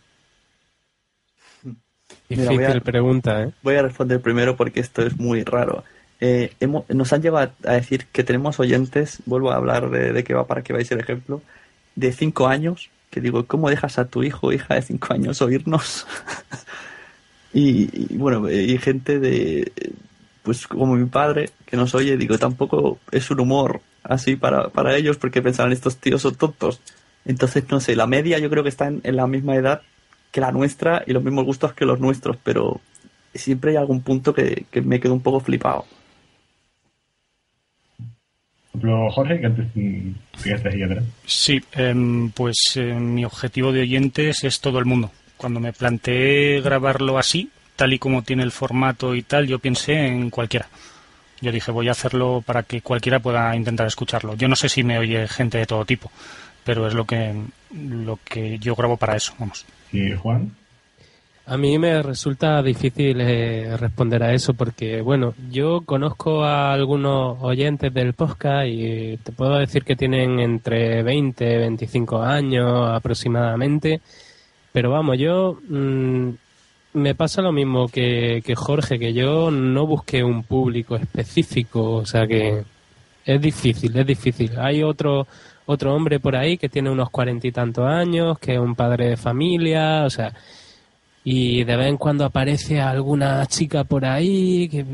[2.28, 3.50] Mira, Difícil voy a- pregunta, ¿eh?
[3.62, 5.84] Voy a responder primero porque esto es muy raro.
[6.20, 10.24] Eh, hemos- nos han llevado a decir que tenemos oyentes, vuelvo a hablar de, de
[10.24, 11.42] qué va para que veáis el ejemplo,
[11.96, 15.40] de 5 años, que digo, ¿cómo dejas a tu hijo o hija de 5 años
[15.42, 16.06] oírnos?
[17.52, 19.72] y, y, bueno, eh, y gente de,
[20.42, 24.96] pues como mi padre, que nos oye, digo, tampoco es un humor así para, para
[24.96, 26.80] ellos porque pensaban estos tíos son tontos.
[27.24, 29.82] Entonces, no sé, la media yo creo que está en, en la misma edad
[30.34, 32.80] que la nuestra y los mismos gustos que los nuestros, pero
[33.32, 35.84] siempre hay algún punto que, que me quedo un poco flipado.
[38.72, 41.04] Por ejemplo, Jorge, que antes ahí atrás.
[41.24, 45.12] Sí, em, pues eh, mi objetivo de oyentes es todo el mundo.
[45.36, 50.08] Cuando me planteé grabarlo así, tal y como tiene el formato y tal, yo pensé
[50.08, 50.66] en cualquiera.
[51.40, 54.34] Yo dije, voy a hacerlo para que cualquiera pueda intentar escucharlo.
[54.34, 56.10] Yo no sé si me oye gente de todo tipo,
[56.64, 57.32] pero es lo que,
[57.70, 59.64] lo que yo grabo para eso, vamos.
[59.94, 60.50] ¿Y Juan?
[61.46, 67.38] A mí me resulta difícil eh, responder a eso porque, bueno, yo conozco a algunos
[67.42, 74.00] oyentes del podcast y te puedo decir que tienen entre 20 y 25 años aproximadamente,
[74.72, 76.30] pero vamos, yo mm,
[76.94, 82.06] me pasa lo mismo que, que Jorge, que yo no busqué un público específico, o
[82.06, 82.64] sea que
[83.24, 84.58] es difícil, es difícil.
[84.58, 85.26] Hay otro
[85.66, 89.10] otro hombre por ahí que tiene unos cuarenta y tantos años, que es un padre
[89.10, 90.32] de familia, o sea,
[91.24, 94.84] y de vez en cuando aparece alguna chica por ahí que,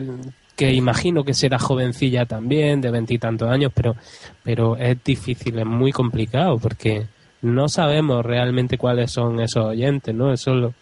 [0.54, 3.96] que imagino que será jovencilla también, de veintitantos años, pero,
[4.44, 7.06] pero es difícil, es muy complicado porque
[7.42, 10.32] no sabemos realmente cuáles son esos oyentes, ¿no?
[10.32, 10.74] Eso lo,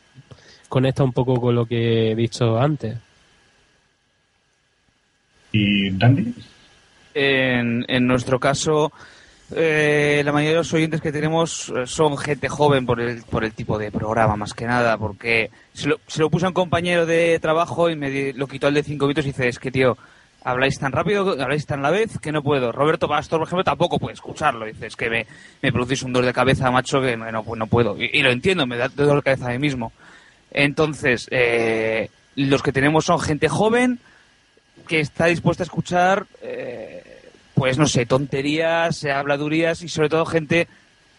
[0.68, 2.98] conecta un poco con lo que he dicho antes.
[5.52, 6.34] ¿Y Randy?
[7.14, 8.92] En, en nuestro caso,
[9.54, 13.44] eh, la mayoría de los oyentes que tenemos eh, son gente joven por el, por
[13.44, 16.54] el tipo de programa, más que nada, porque se lo, se lo puse a un
[16.54, 19.70] compañero de trabajo y me lo quitó el de cinco minutos y dice, es que
[19.70, 19.96] tío,
[20.44, 22.72] habláis tan rápido, habláis tan a la vez que no puedo.
[22.72, 24.66] Roberto Pastor, por ejemplo, tampoco puede escucharlo.
[24.66, 25.26] Dice, es que me,
[25.62, 27.96] me producís un dolor de cabeza, macho, que no, no puedo.
[28.00, 29.92] Y, y lo entiendo, me da dolor de cabeza a mí mismo.
[30.50, 33.98] Entonces, eh, los que tenemos son gente joven
[34.86, 37.07] que está dispuesta a escuchar, eh,
[37.58, 40.68] pues no sé, tonterías, eh, habladurías y sobre todo gente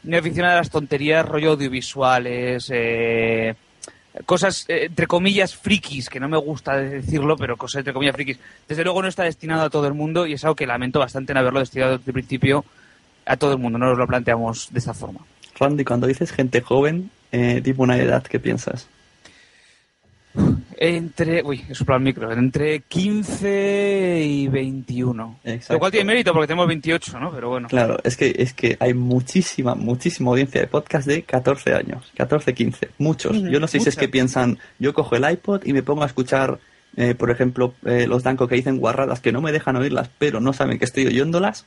[0.04, 3.56] muy aficionada a las tonterías, rollo audiovisuales, eh,
[4.26, 8.40] cosas, eh, entre comillas, frikis, que no me gusta decirlo, pero cosas entre comillas frikis.
[8.68, 11.34] Desde luego no está destinado a todo el mundo y es algo que lamento bastante
[11.34, 12.64] en haberlo destinado desde el principio
[13.26, 13.78] a todo el mundo.
[13.78, 15.20] No nos lo planteamos de esta forma.
[15.60, 18.88] Randy, cuando dices gente joven, eh, tipo una edad, ¿qué piensas?
[20.82, 25.40] Entre, uy, he soplado el micro, entre 15 y 21.
[25.44, 25.74] Exacto.
[25.74, 27.32] Lo cual tiene mérito porque tenemos 28, ¿no?
[27.34, 27.68] Pero bueno.
[27.68, 32.54] Claro, es que, es que hay muchísima, muchísima audiencia de podcast de 14 años, 14,
[32.54, 33.44] 15, muchos.
[33.44, 36.06] Yo no sé si es que piensan, yo cojo el iPod y me pongo a
[36.06, 36.60] escuchar,
[36.96, 40.40] eh, por ejemplo, eh, los Danco que dicen guarradas que no me dejan oírlas, pero
[40.40, 41.66] no saben que estoy oyéndolas.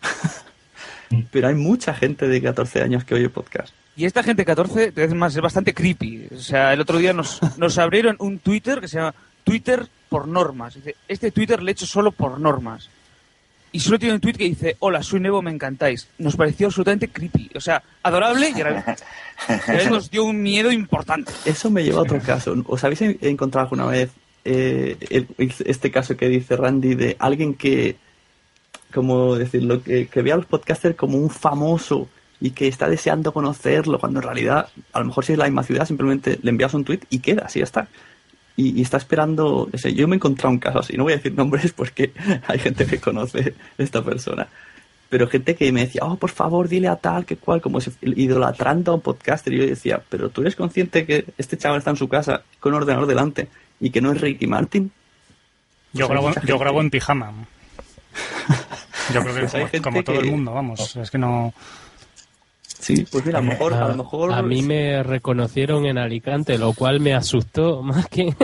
[1.30, 3.74] pero hay mucha gente de 14 años que oye podcast.
[3.96, 6.28] Y esta gente 14, es más, es bastante creepy.
[6.34, 9.14] O sea, el otro día nos, nos abrieron un Twitter que se llama
[9.44, 10.74] Twitter por normas.
[10.74, 12.88] Dice, este Twitter le he hecho solo por normas.
[13.74, 16.06] Y solo tiene un tweet que dice, hola, soy Nebo, me encantáis.
[16.18, 17.50] Nos pareció absolutamente creepy.
[17.54, 18.54] O sea, adorable y
[19.90, 21.32] nos dio un miedo importante.
[21.46, 22.54] Eso me lleva a otro caso.
[22.66, 24.10] ¿Os habéis en- encontrado alguna vez
[24.44, 25.26] eh, el-
[25.64, 27.96] este caso que dice Randy de alguien que,
[28.92, 32.08] como decirlo, que, que ve a los podcasters como un famoso
[32.42, 35.62] y que está deseando conocerlo, cuando en realidad, a lo mejor si es la misma
[35.62, 37.86] ciudad, simplemente le envías un tweet y queda, así ya está.
[38.56, 41.34] Y, y está esperando, yo me he encontrado un caso así, no voy a decir
[41.34, 42.10] nombres porque
[42.48, 44.48] hay gente que conoce esta persona.
[45.08, 47.92] Pero gente que me decía, oh, por favor, dile a tal, que cual, como si
[48.00, 49.52] idolatrando a un podcaster.
[49.52, 52.72] Y yo decía, pero tú eres consciente que este chaval está en su casa con
[52.72, 54.90] un ordenador delante y que no es Ricky Martin.
[55.92, 57.32] Yo, Pues hay grabo, yo grabo en pijama.
[59.12, 60.96] Yo creo que Pues como, todo el mundo, vamos.
[60.96, 61.52] Es que no.
[62.82, 64.32] Sí, pues mira, a lo mejor, a lo mejor.
[64.32, 68.34] A mí me reconocieron en Alicante, lo cual me asustó más que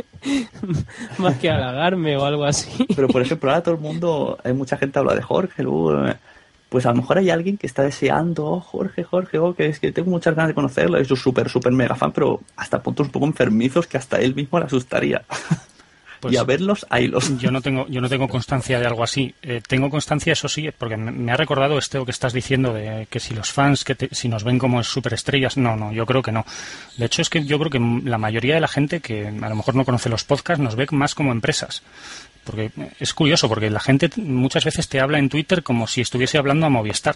[1.18, 2.86] más que halagarme o algo así.
[2.95, 6.14] Pero por ejemplo, ahora todo el mundo, hay mucha gente habla de Jorge, luego, eh,
[6.68, 9.80] pues a lo mejor hay alguien que está deseando, oh, Jorge, Jorge, oh, que es
[9.80, 13.07] que tengo muchas ganas de conocerlo, es un súper, súper mega fan, pero hasta puntos
[13.07, 15.24] un poco enfermizos que hasta él mismo le asustaría.
[16.21, 17.39] Pues y a verlos, haylos.
[17.39, 19.35] Yo no tengo, yo no tengo constancia de algo así.
[19.43, 23.07] Eh, tengo constancia, eso sí, porque me, me ha recordado esto que estás diciendo de
[23.11, 26.23] que si los fans, que te- si nos ven como superestrellas, no, no, yo creo
[26.23, 26.45] que no.
[26.97, 29.55] De hecho, es que yo creo que la mayoría de la gente que a lo
[29.57, 31.83] mejor no conoce los podcasts nos ve más como empresas.
[32.45, 36.39] Porque es curioso, porque la gente muchas veces te habla en Twitter como si estuviese
[36.39, 37.14] hablando a Movistar.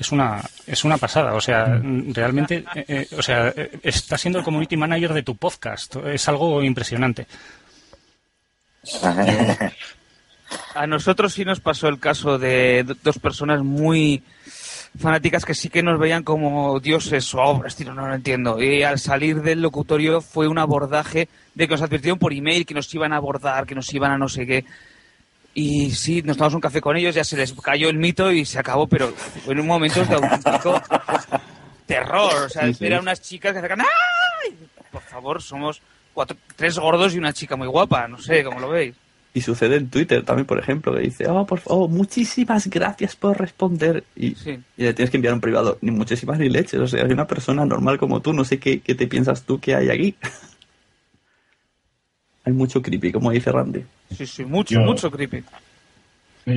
[0.00, 1.34] Es una, es una pasada.
[1.34, 1.80] O sea,
[2.12, 5.94] realmente, eh, eh, o sea, eh, está siendo el community manager de tu podcast.
[6.06, 7.28] Es algo impresionante.
[10.74, 14.22] A nosotros sí nos pasó el caso de dos personas muy
[14.98, 18.62] fanáticas que sí que nos veían como dioses o obras, tío, no lo entiendo.
[18.62, 22.74] Y al salir del locutorio fue un abordaje de que nos advirtieron por email que
[22.74, 24.64] nos iban a abordar, que nos iban a no sé qué.
[25.54, 28.44] Y sí, nos tomamos un café con ellos, ya se les cayó el mito y
[28.44, 29.12] se acabó, pero
[29.46, 30.80] en un momento de auténtico
[31.86, 32.44] terror.
[32.46, 32.86] O sea, Sí, sí.
[32.86, 34.56] eran unas chicas que sacan ¡ay!
[34.90, 35.80] Por favor, somos
[36.14, 38.94] cuatro, tres gordos y una chica muy guapa, no sé, ¿cómo lo veis?
[39.36, 43.36] Y sucede en Twitter también, por ejemplo, que dice, oh, por favor, muchísimas gracias por
[43.38, 44.04] responder.
[44.14, 44.60] Y, Sí.
[44.76, 46.78] y le tienes que enviar un privado, ni muchísimas ni leches.
[46.80, 49.58] O sea, hay una persona normal como tú, no sé qué, qué te piensas tú
[49.58, 50.14] que hay aquí.
[52.44, 53.84] hay mucho creepy, como dice Randy.
[54.16, 55.42] Sí, sí, mucho, Yo- mucho creepy.
[56.46, 56.54] Yo-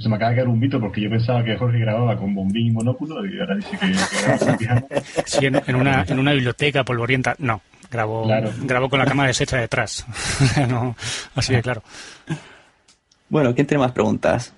[0.00, 2.66] se me acaba de caer un mito porque yo pensaba que Jorge grababa con bombín
[2.66, 4.84] y monóculo y ahora dice que, con.
[5.24, 7.62] Sí, en, en una, en una biblioteca polvorienta, no.
[7.90, 8.52] Grabo, Claro.
[8.62, 10.06] grabo con la cámara deshecha detrás.
[10.68, 10.94] no,
[11.34, 11.82] así de claro.
[13.28, 14.52] Bueno, ¿quién tiene más preguntas?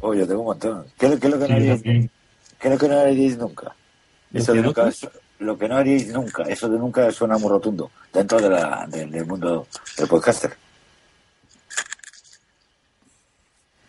[0.00, 0.84] Oye, tengo un montón.
[0.98, 2.10] ¿Qué, es lo- qué es lo que no yo haríais, también.
[2.60, 3.74] qué es lo que no haríais nunca?
[4.32, 4.90] ¿Lo Eso que de no nunca,
[5.38, 9.10] lo que no haríais nunca, eso de nunca suena muy rotundo dentro de la, del-
[9.10, 9.66] del mundo
[9.96, 10.56] del podcaster.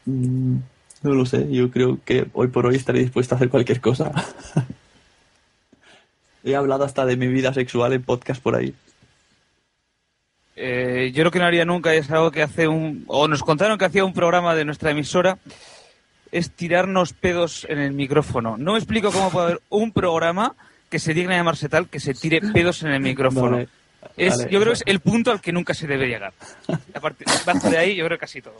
[0.06, 0.58] Mm,
[1.04, 4.12] no lo sé, yo creo que hoy por hoy estaré dispuesto a hacer cualquier cosa.
[6.44, 8.74] He hablado hasta de mi vida sexual en podcast por ahí.
[10.60, 13.04] Eh, yo lo que no haría nunca es algo que hace un...
[13.08, 15.38] O nos contaron que hacía un programa de nuestra emisora,
[16.32, 18.58] es tirarnos pedos en el micrófono.
[18.58, 20.56] No me explico cómo puede haber un programa
[20.90, 23.58] que se digne llamarse tal que se tire pedos en el micrófono.
[23.58, 23.68] Vale,
[24.18, 24.50] Es, vale.
[24.52, 26.34] yo creo que es el punto al que nunca se debe llegar.
[27.46, 28.56] Bajo de ahí, yo creo que casi todo.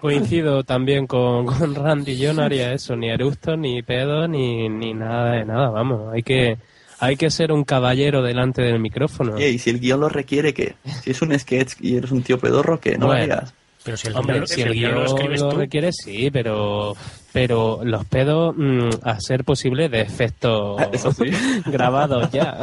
[0.00, 2.16] Coincido también con, con Randy.
[2.16, 5.68] Yo no haría eso, ni eructo, ni pedo, ni, ni nada de nada.
[5.70, 6.56] Vamos, hay que,
[6.98, 9.38] hay que ser un caballero delante del micrófono.
[9.40, 10.74] Y si el guion lo requiere, ¿qué?
[11.02, 12.92] Si es un sketch y eres un tío pedorro, ¿qué?
[12.98, 13.34] No lo Bueno.
[13.34, 13.54] hagas.
[13.84, 16.28] Pero si el Hombre, guión- si el guion guion lo escribes lo tú, requiere, sí,
[16.32, 16.96] pero,
[17.32, 21.24] pero los pedos, mm, a ser posible, de efectos Eso sí.
[21.66, 22.58] grabados ya.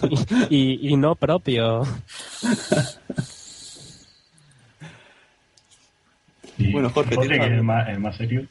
[0.48, 1.86] y, y- y no propios.
[6.72, 8.46] Bueno, Jorge, que tienes es más, el más serio.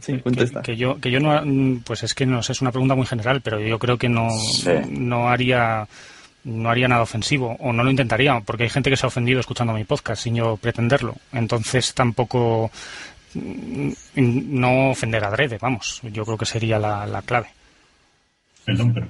[0.00, 0.62] Sí, contesta.
[0.62, 3.40] que yo, que yo no, pues es que no sé, es una pregunta muy general,
[3.40, 4.70] pero yo creo que no, Sí.
[4.90, 5.86] no haría,
[6.44, 9.40] no haría nada ofensivo o no lo intentaría, porque hay gente que se ha ofendido
[9.40, 11.14] escuchando mi podcast sin yo pretenderlo.
[11.32, 12.70] Entonces tampoco
[13.34, 17.48] mm, no ofender a Drede, vamos, yo creo que sería la, la clave.
[18.64, 19.08] Perdón, pero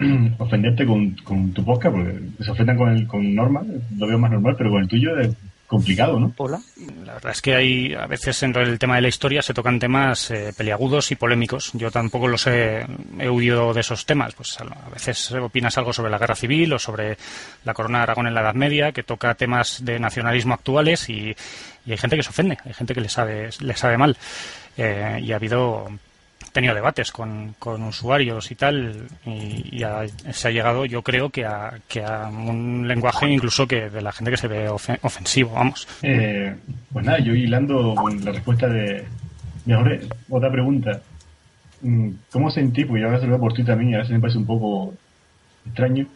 [0.38, 3.62] ofenderte con, con, tu podcast, porque se ofendan con, el, con Norma,
[3.96, 5.30] lo veo más normal, pero con el tuyo es
[5.68, 6.32] complicado, ¿no?
[6.38, 6.60] Hola.
[7.04, 9.78] La verdad es que hay, a veces en el tema de la historia se tocan
[9.78, 11.70] temas eh, peliagudos y polémicos.
[11.74, 12.84] Yo tampoco los he,
[13.18, 14.34] he, huido de esos temas.
[14.34, 17.18] Pues a veces opinas algo sobre la guerra civil o sobre
[17.64, 21.36] la corona de Aragón en la Edad Media, que toca temas de nacionalismo actuales y,
[21.86, 24.16] y hay gente que se ofende, hay gente que le sabe, le sabe mal.
[24.76, 25.88] Eh, y ha habido
[26.58, 31.44] tenido debates con, con, usuarios y tal, y, y se ha llegado, yo creo, que
[31.44, 35.52] a, que a un lenguaje incluso que de la gente que se ve ofen ofensivo,
[35.52, 35.86] vamos.
[36.02, 36.52] Eh,
[36.92, 39.04] pues nada, yo hilando con la respuesta de,
[39.72, 39.98] ahora,
[40.28, 41.00] otra pregunta.
[41.82, 42.84] Mm, ¿Cómo sentí?
[42.84, 44.94] Porque yo a lo por Twitter a mí, a veces me parece un poco
[45.64, 46.06] extraño.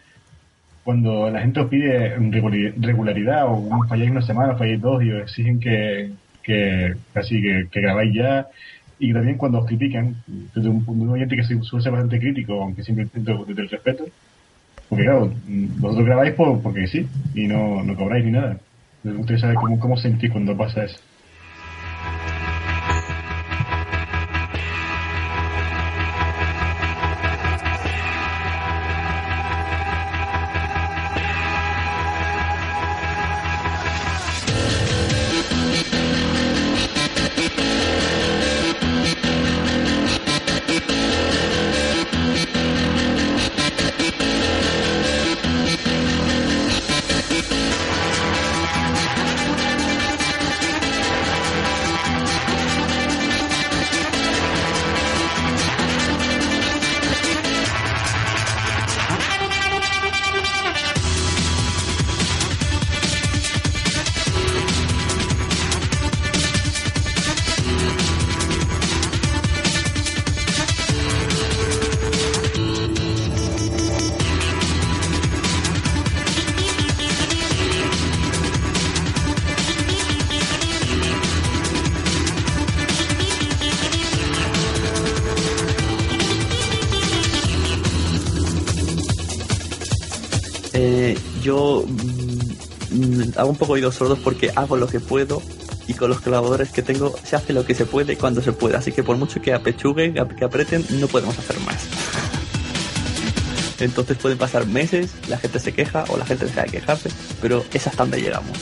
[0.82, 5.60] Cuando la gente os pide regularidad o falláis una semana, falláis dos y os exigen
[5.60, 6.10] que,
[6.42, 8.48] que casi que, que grabáis ya
[9.02, 10.14] y también cuando os critican,
[10.54, 14.04] desde un, un oyente que suele ser bastante crítico, aunque siempre intento desde el respeto,
[14.88, 15.32] porque claro,
[15.78, 18.58] vosotros grabáis por, porque sí, y no, no cobráis ni nada.
[19.02, 21.00] Me gustaría saber cómo, cómo sentís cuando pasa eso.
[90.84, 91.84] Eh, yo
[92.90, 95.40] mm, hago un poco oídos sordos porque hago lo que puedo
[95.86, 98.76] y con los colaboradores que tengo se hace lo que se puede cuando se puede.
[98.76, 101.84] Así que por mucho que apechuguen, que aprieten, no podemos hacer más.
[103.78, 107.10] Entonces pueden pasar meses, la gente se queja o la gente deja de quejarse,
[107.40, 108.58] pero es hasta donde llegamos.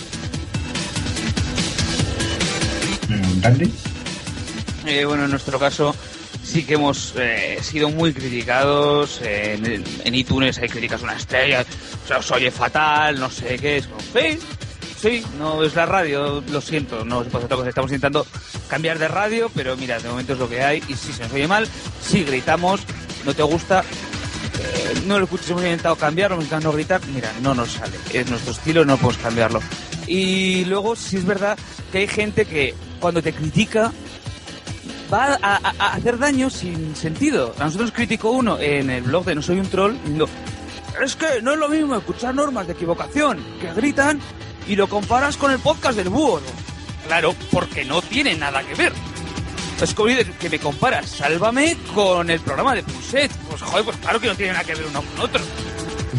[3.41, 3.73] ¿Dandy?
[4.85, 5.95] Eh, bueno, en nuestro caso
[6.51, 9.21] sí que hemos eh, sido muy criticados.
[9.23, 9.85] En,
[10.15, 11.65] iTunes hay críticas una estrella,
[12.05, 13.77] o sea, os oye fatal, no sé qué.
[13.77, 14.39] Es sí,
[15.01, 17.69] sí, no es la radio, lo siento, no se puede hacer.
[17.69, 18.27] Estamos intentando
[18.69, 20.83] cambiar de radio, pero mira, de momento es lo que hay.
[20.89, 21.69] Y si se nos oye mal,
[22.03, 22.81] si gritamos,
[23.25, 27.33] no te gusta, eh, no lo escuches, hemos intentado cambiarlo, hemos intentado no gritar, mira,
[27.43, 27.97] no nos sale.
[28.13, 29.61] Es nuestro estilo, no podemos cambiarlo.
[30.09, 31.57] Y luego, sí es verdad
[31.93, 33.93] que hay gente que cuando te critica
[35.13, 37.55] va a, a, a, hacer daño sin sentido.
[37.59, 40.29] A nosotros criticó uno en el blog de No Soy un Troll diciendo,
[41.03, 44.21] es que no es lo mismo escuchar normas de equivocación que gritan
[44.67, 46.41] y lo comparas con el podcast del búho.
[47.07, 48.93] Claro, porque no tiene nada que ver.
[49.81, 53.33] Es como que me comparas Sálvame con el programa de Puset.
[53.49, 55.43] Pues joder, pues claro que no tiene nada que ver uno con otro.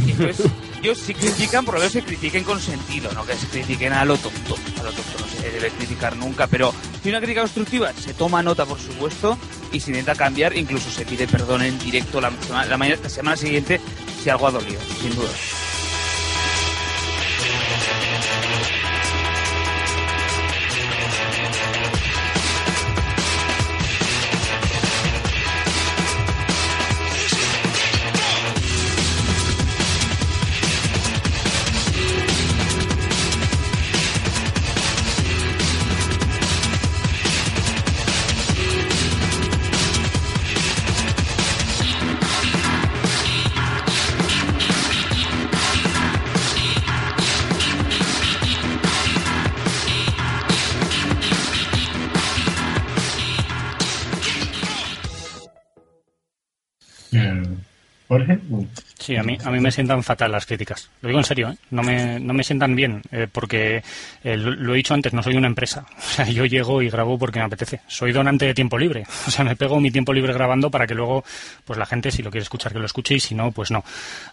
[0.06, 0.52] Y entonces,
[0.82, 4.04] ellos si critican, por lo menos se critiquen con sentido, no que se critiquen a
[4.04, 4.56] lo tonto.
[4.80, 6.74] A lo tonto no se debe criticar nunca, pero
[7.04, 9.38] si una crítica constructiva se toma nota, por supuesto,
[9.72, 12.32] y se intenta cambiar, incluso se pide perdón en directo la,
[12.68, 13.80] la, mañana, la semana siguiente
[14.22, 15.30] si algo ha dolido, sin duda.
[58.12, 58.38] Jorge.
[59.00, 60.90] Sí, a mí, a mí me sientan fatal las críticas.
[61.02, 61.56] Lo digo en serio, ¿eh?
[61.70, 63.82] no, me, no me sientan bien, eh, porque
[64.22, 65.86] eh, lo, he dicho antes, no soy una empresa.
[65.98, 67.80] O sea, yo llego y grabo porque me apetece.
[67.88, 69.06] Soy donante de tiempo libre.
[69.28, 71.24] O sea, me pego mi tiempo libre grabando para que luego,
[71.64, 73.82] pues la gente, si lo quiere escuchar, que lo escuche y si no, pues no.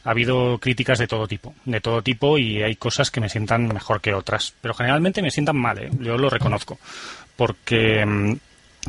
[0.03, 3.69] Ha habido críticas de todo tipo, de todo tipo y hay cosas que me sientan
[3.69, 4.55] mejor que otras.
[4.61, 5.91] Pero generalmente me sientan mal, ¿eh?
[6.01, 6.81] yo lo reconozco.
[7.37, 8.05] Porque.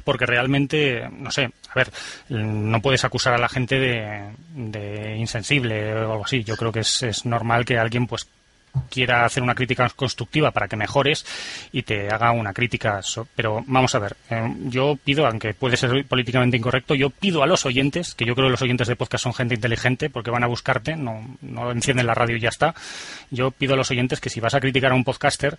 [0.03, 1.91] Porque realmente, no sé, a ver,
[2.29, 6.43] no puedes acusar a la gente de, de insensible o algo así.
[6.43, 8.27] Yo creo que es, es normal que alguien pues
[8.89, 11.25] quiera hacer una crítica constructiva para que mejores
[11.71, 13.01] y te haga una crítica.
[13.35, 17.47] pero vamos a ver, eh, yo pido, aunque puede ser políticamente incorrecto, yo pido a
[17.47, 20.43] los oyentes, que yo creo que los oyentes de podcast son gente inteligente porque van
[20.43, 22.73] a buscarte, no, no encienden la radio y ya está.
[23.31, 25.57] Yo pido a los oyentes que si vas a criticar a un podcaster,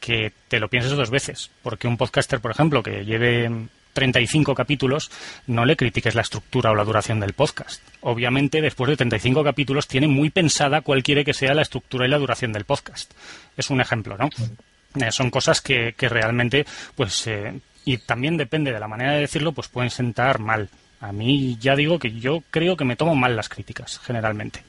[0.00, 3.50] que te lo pienses dos veces, porque un podcaster, por ejemplo, que lleve
[3.92, 5.10] 35 capítulos,
[5.46, 7.82] no le critiques la estructura o la duración del podcast.
[8.00, 12.10] Obviamente, después de 35 capítulos, tiene muy pensada cuál quiere que sea la estructura y
[12.10, 13.12] la duración del podcast.
[13.56, 14.28] Es un ejemplo, ¿no?
[14.96, 19.20] Eh, son cosas que, que realmente, pues, eh, y también depende de la manera de
[19.20, 20.68] decirlo, pues pueden sentar mal.
[21.00, 24.62] A mí ya digo que yo creo que me tomo mal las críticas, generalmente.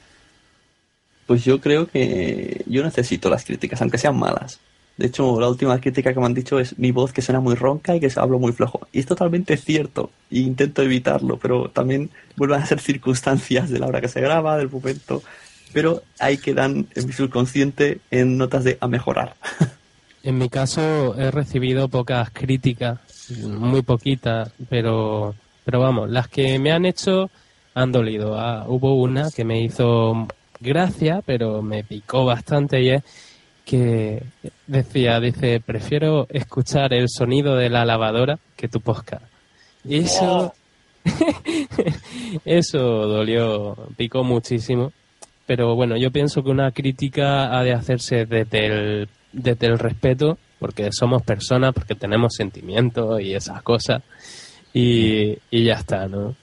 [1.26, 4.60] Pues yo creo que yo necesito las críticas, aunque sean malas.
[4.96, 7.54] De hecho, la última crítica que me han dicho es mi voz que suena muy
[7.54, 8.86] ronca y que hablo muy flojo.
[8.92, 10.10] Y es totalmente cierto.
[10.30, 14.58] E intento evitarlo, pero también vuelven a ser circunstancias de la hora que se graba,
[14.58, 15.22] del momento.
[15.72, 19.36] Pero ahí quedan en mi subconsciente en notas de a mejorar.
[20.24, 23.00] En mi caso he recibido pocas críticas,
[23.44, 25.34] muy poquitas, pero,
[25.64, 27.28] pero vamos, las que me han hecho
[27.74, 28.38] han dolido.
[28.38, 30.28] Ah, hubo una que me hizo
[30.60, 33.02] gracia, pero me picó bastante y es
[33.64, 34.22] que
[34.66, 39.24] decía, dice, prefiero escuchar el sonido de la lavadora que tu podcast.
[39.84, 40.52] Y eso,
[42.44, 44.92] eso dolió, picó muchísimo.
[45.46, 50.38] Pero bueno, yo pienso que una crítica ha de hacerse desde el, desde el respeto,
[50.58, 54.02] porque somos personas, porque tenemos sentimientos y esas cosas.
[54.72, 56.34] Y, y ya está, ¿no?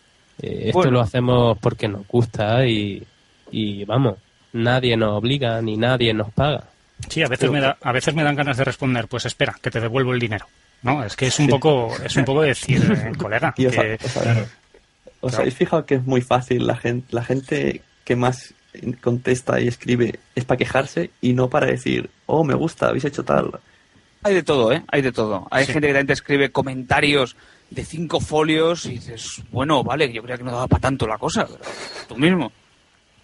[0.41, 3.03] Eh, esto lo hacemos porque nos gusta y,
[3.51, 4.17] y vamos,
[4.53, 6.65] nadie nos obliga ni nadie nos paga.
[7.08, 9.72] Sí, a veces, me da, a veces me dan ganas de responder, pues espera, que
[9.72, 10.47] te devuelvo el dinero.
[10.84, 13.97] No, es que es un poco, es un poco decir, eh, colega, Y os, que,
[14.04, 14.47] os habéis-
[15.22, 18.54] os habéis fijado que es muy fácil la gente, la gente que más
[19.02, 23.24] contesta y escribe es para quejarse y no para decir, oh, me gusta, habéis hecho
[23.24, 23.52] tal.
[24.24, 24.84] Hay de todo, ¿eh?
[24.91, 25.47] Hay de todo.
[25.50, 25.74] Hay Sí.
[25.74, 27.36] gente que también te escribe comentarios
[27.70, 31.18] de cinco folios y dices, bueno, vale, yo creía que no daba para tanto la
[31.18, 31.60] cosa, pero
[32.08, 32.52] tú mismo.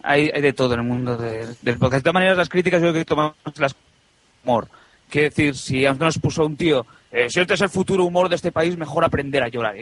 [0.06, 1.95] Hay, hay de todo en el mundo de- del podcast.
[1.95, 3.76] De todas maneras, las críticas yo creo que tomamos las
[4.43, 4.68] humor.
[5.10, 8.36] Quiero decir, si nos puso un tío, eh, si este es el futuro humor de
[8.36, 9.76] este país, mejor aprender a llorar.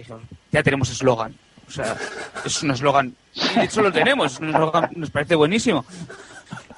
[0.51, 1.35] Ya tenemos eslogan.
[1.67, 1.95] O sea,
[2.45, 3.15] es un eslogan.
[3.55, 4.39] De hecho, lo tenemos.
[4.39, 5.85] Un eslogan, nos parece buenísimo.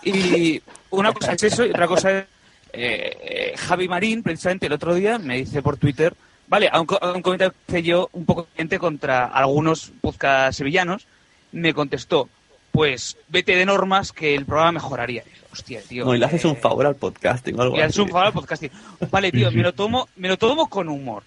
[0.04, 2.26] Y una cosa es eso y otra cosa es
[2.74, 6.14] eh, Javi Marín, precisamente el otro día, me dice por Twitter,
[6.48, 8.48] vale, a un, a un comentario que hice yo un poco
[8.80, 11.08] contra algunos podcast sevillanos,
[11.52, 12.30] me contestó,
[12.76, 15.23] pues vete de normas que el programa mejoraría.
[15.26, 16.05] Y Hostia, tío.
[16.05, 18.01] No, y le haces eh, un favor al podcasting o algo y así.
[18.01, 18.71] un favor al podcasting.
[19.09, 21.23] Vale, tío, me lo tomo, me lo tomo con humor.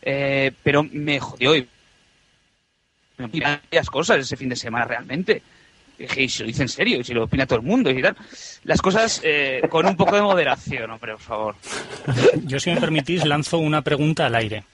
[0.00, 1.68] Eh, pero me jodió y
[3.18, 5.42] me opinan varias cosas ese fin de semana realmente.
[5.98, 8.00] Dije, y si lo dice en serio, y si lo opina todo el mundo y
[8.00, 8.16] tal.
[8.64, 11.56] Las cosas eh, con un poco de moderación, hombre, por favor.
[12.44, 14.64] yo si me permitís lanzo una pregunta al aire.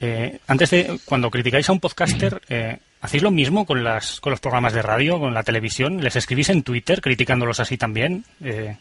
[0.00, 4.30] Eh, antes de, cuando criticáis a un podcaster, eh, ¿hacéis lo mismo con, las, con
[4.30, 6.02] los programas de radio, con la televisión?
[6.02, 8.24] ¿Les escribís en Twitter criticándolos así también?
[8.42, 8.76] Eh,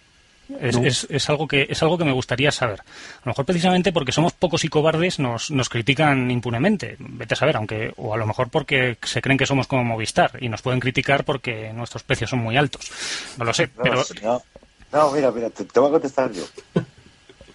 [0.59, 0.85] es, No.
[0.85, 2.81] es- es algo que, es algo que me gustaría saber.
[2.81, 2.83] A
[3.25, 6.95] lo mejor precisamente porque somos pocos y cobardes nos, nos critican impunemente.
[6.99, 10.31] Vete a saber, aunque, o a lo mejor porque se creen que somos como Movistar
[10.41, 12.91] y nos pueden criticar porque nuestros precios son muy altos.
[13.37, 14.43] No lo sé, No, pero no,
[14.91, 16.43] no, mira, mira, te, te voy a contestar yo.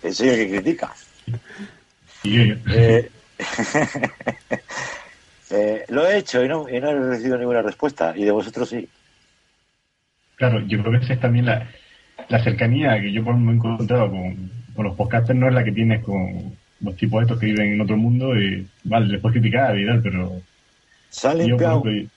[0.01, 0.95] Que soy el que critica.
[2.25, 3.11] Eh,
[5.51, 8.13] eh, lo he hecho y no, y no he recibido ninguna respuesta.
[8.17, 8.89] Y de vosotros sí.
[10.37, 11.69] Claro, yo creo que esa es también la,
[12.29, 15.65] la cercanía que yo por ejemplo, he encontrado con, con los podcasters, no es la
[15.65, 19.41] que tienes con los tipos estos que viven en otro mundo y, vale, les puedes
[19.41, 20.33] criticar y tal, pero...
[21.09, 22.11] Se han yo, limpiado, ejemplo,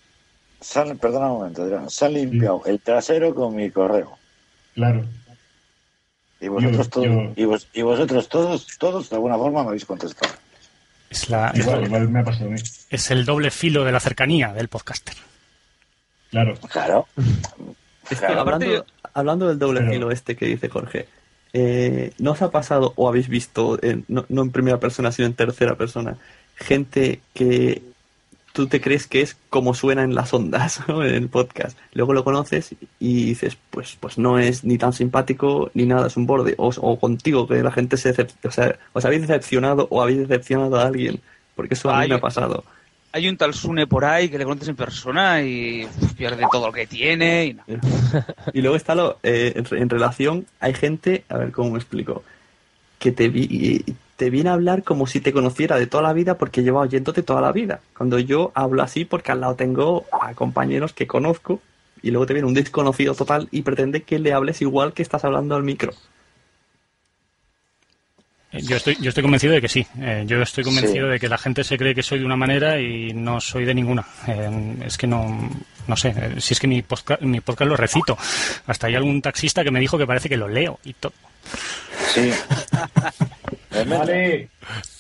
[0.60, 4.18] se han- perdona un momento, Adrián, se han limpiado el trasero con mi correo.
[4.76, 5.06] claro,
[6.42, 9.68] Y vosotros Yo- todos, yo- y, vos- y vosotros todos, todos de alguna forma me
[9.70, 10.34] habéis contestado.
[11.10, 12.60] Es, la, igual, igual me ha pasado a mí.
[12.90, 15.16] es el doble filo de la cercanía del podcaster.
[16.32, 16.56] Claro.
[16.72, 17.08] Claro.
[18.10, 18.42] Es que Claro.
[18.42, 21.08] hablando, hablando del doble Pero- filo este que dice Jorge,
[21.54, 25.26] eh, ¿no os ha pasado o habéis visto, en- no, no en primera persona, sino
[25.28, 26.18] en tercera persona,
[26.56, 27.82] gente que
[28.60, 31.04] tú te crees que es como suena en las ondas, ¿no?
[31.06, 31.78] en el podcast.
[31.94, 36.18] Luego lo conoces y dices, pues, pues no es ni tan simpático ni nada, es
[36.18, 36.56] un borde.
[36.58, 38.10] O, o contigo, que la gente se
[38.44, 41.22] o sea, os habéis decepcionado o habéis decepcionado a alguien.
[41.56, 42.66] Porque eso a mí me ha pasado.
[43.12, 46.68] Hay un tal Sune por ahí que le conoces en persona y uf, pierde todo
[46.68, 47.46] lo que tiene.
[47.46, 47.64] Y no.
[48.54, 51.78] Y luego está lo, eh, en, re- en relación, hay gente, a ver cómo me
[51.80, 52.24] explico,
[53.00, 56.12] que te, vi- y- te viene a hablar como si te conociera de toda la
[56.12, 57.80] vida porque lleva oyéndote toda la vida.
[57.98, 61.62] Cuando yo hablo así porque al lado tengo a compañeros que conozco
[62.02, 65.24] y luego te viene un desconocido total y pretende que le hables igual que estás
[65.24, 65.94] hablando al micro.
[68.52, 69.86] Eh, Yo estoy, yo estoy convencido de que sí.
[70.00, 71.12] Eh, yo estoy convencido Sí.
[71.14, 73.74] de que la gente se cree que soy de una manera y no soy de
[73.74, 74.06] ninguna.
[74.28, 75.50] Eh, es que no,
[75.88, 76.10] no sé.
[76.18, 78.18] eh, si es que mi podcast, mi podcast lo recito.
[78.68, 81.14] Hasta hay algún taxista que me dijo que parece que lo leo y todo.
[82.14, 82.32] Sí.
[83.72, 84.50] Vale.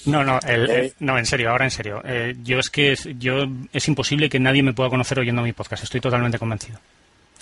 [0.05, 2.01] No, no, el- el- no, en serio, ahora en serio.
[2.05, 5.53] Eh, yo es que es, yo es imposible que nadie me pueda conocer oyendo mi
[5.53, 5.83] podcast.
[5.83, 6.79] Estoy totalmente convencido.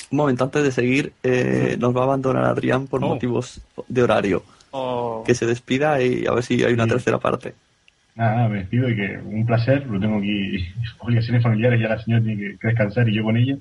[0.10, 3.08] Un momento antes de seguir, eh, nos va a abandonar Adrián por Oh.
[3.10, 4.44] motivos de horario.
[4.72, 6.92] O- Que se despida y a ver si hay una Sí.
[6.92, 7.54] tercera parte.
[8.16, 9.86] Nada, nada, me despido y que un placer.
[9.86, 10.66] Lo tengo aquí,
[11.00, 13.58] obligaciones familiares, ya la señora tiene que, descansar y yo con ella.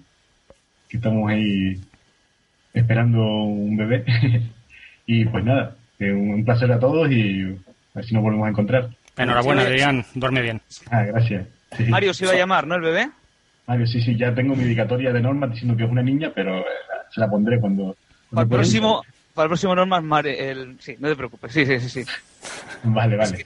[0.88, 1.80] Que estamos ahí
[2.72, 4.04] esperando un bebé.
[5.06, 7.56] y pues nada, un, un placer a todos y a
[7.94, 8.88] ver si nos volvemos a encontrar.
[9.16, 9.62] Enhorabuena.
[9.62, 10.04] Adrián.
[10.14, 10.60] Duerme bien.
[10.90, 11.46] Ah, gracias.
[11.76, 11.84] Sí.
[11.84, 12.74] Mario se iba a llamar, ¿no?
[12.74, 13.10] El bebé.
[13.66, 16.58] Mario, sí, sí, ya tengo mi dedicatoria de norma diciendo que es una niña, pero
[16.60, 16.64] eh,
[17.12, 17.96] se la pondré cuando...
[18.30, 19.02] Para el cuando próximo,
[19.34, 20.76] para el próximo normas, Mare- el...
[20.80, 21.52] sí, no te preocupes.
[21.52, 22.10] Sí, sí, sí, sí.
[22.84, 23.44] Vale, vale.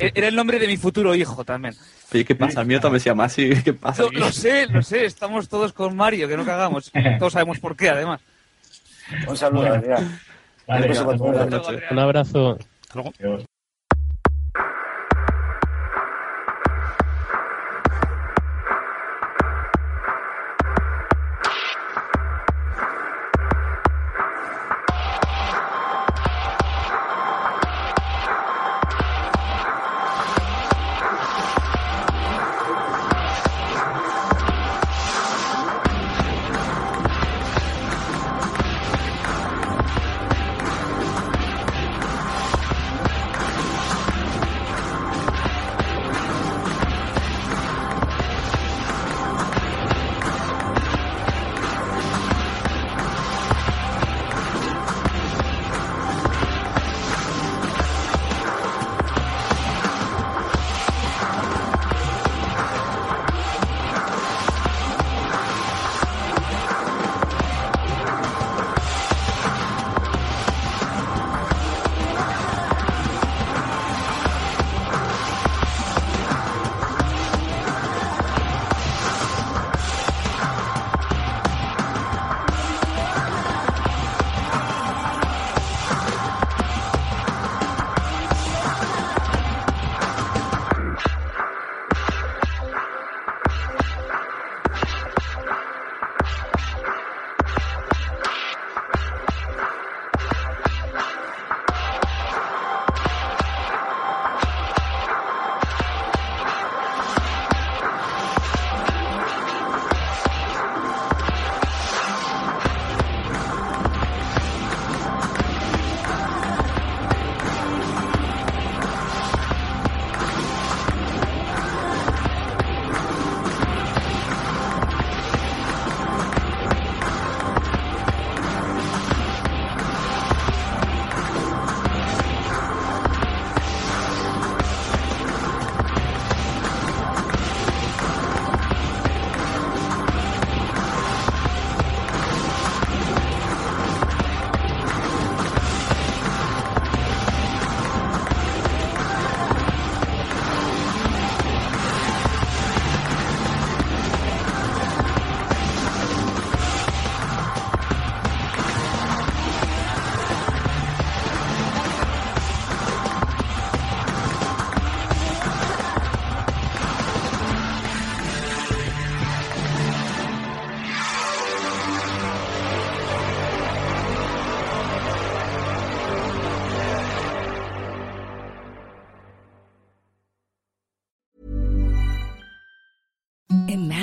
[0.00, 1.74] Era el nombre de mi futuro hijo también.
[2.12, 2.62] Oye, ¿qué pasa?
[2.62, 3.50] El mío también se llama así.
[3.62, 4.02] ¿Qué pasa?
[4.02, 5.04] Lo, lo sé, lo sé.
[5.04, 6.90] Estamos todos con Mario, que no cagamos.
[7.18, 8.20] Todos sabemos por qué, además.
[9.28, 9.96] Un saludo, Bueno.
[10.72, 10.88] Vale.
[11.90, 12.58] Un abrazo.
[12.82, 13.44] Hasta luego.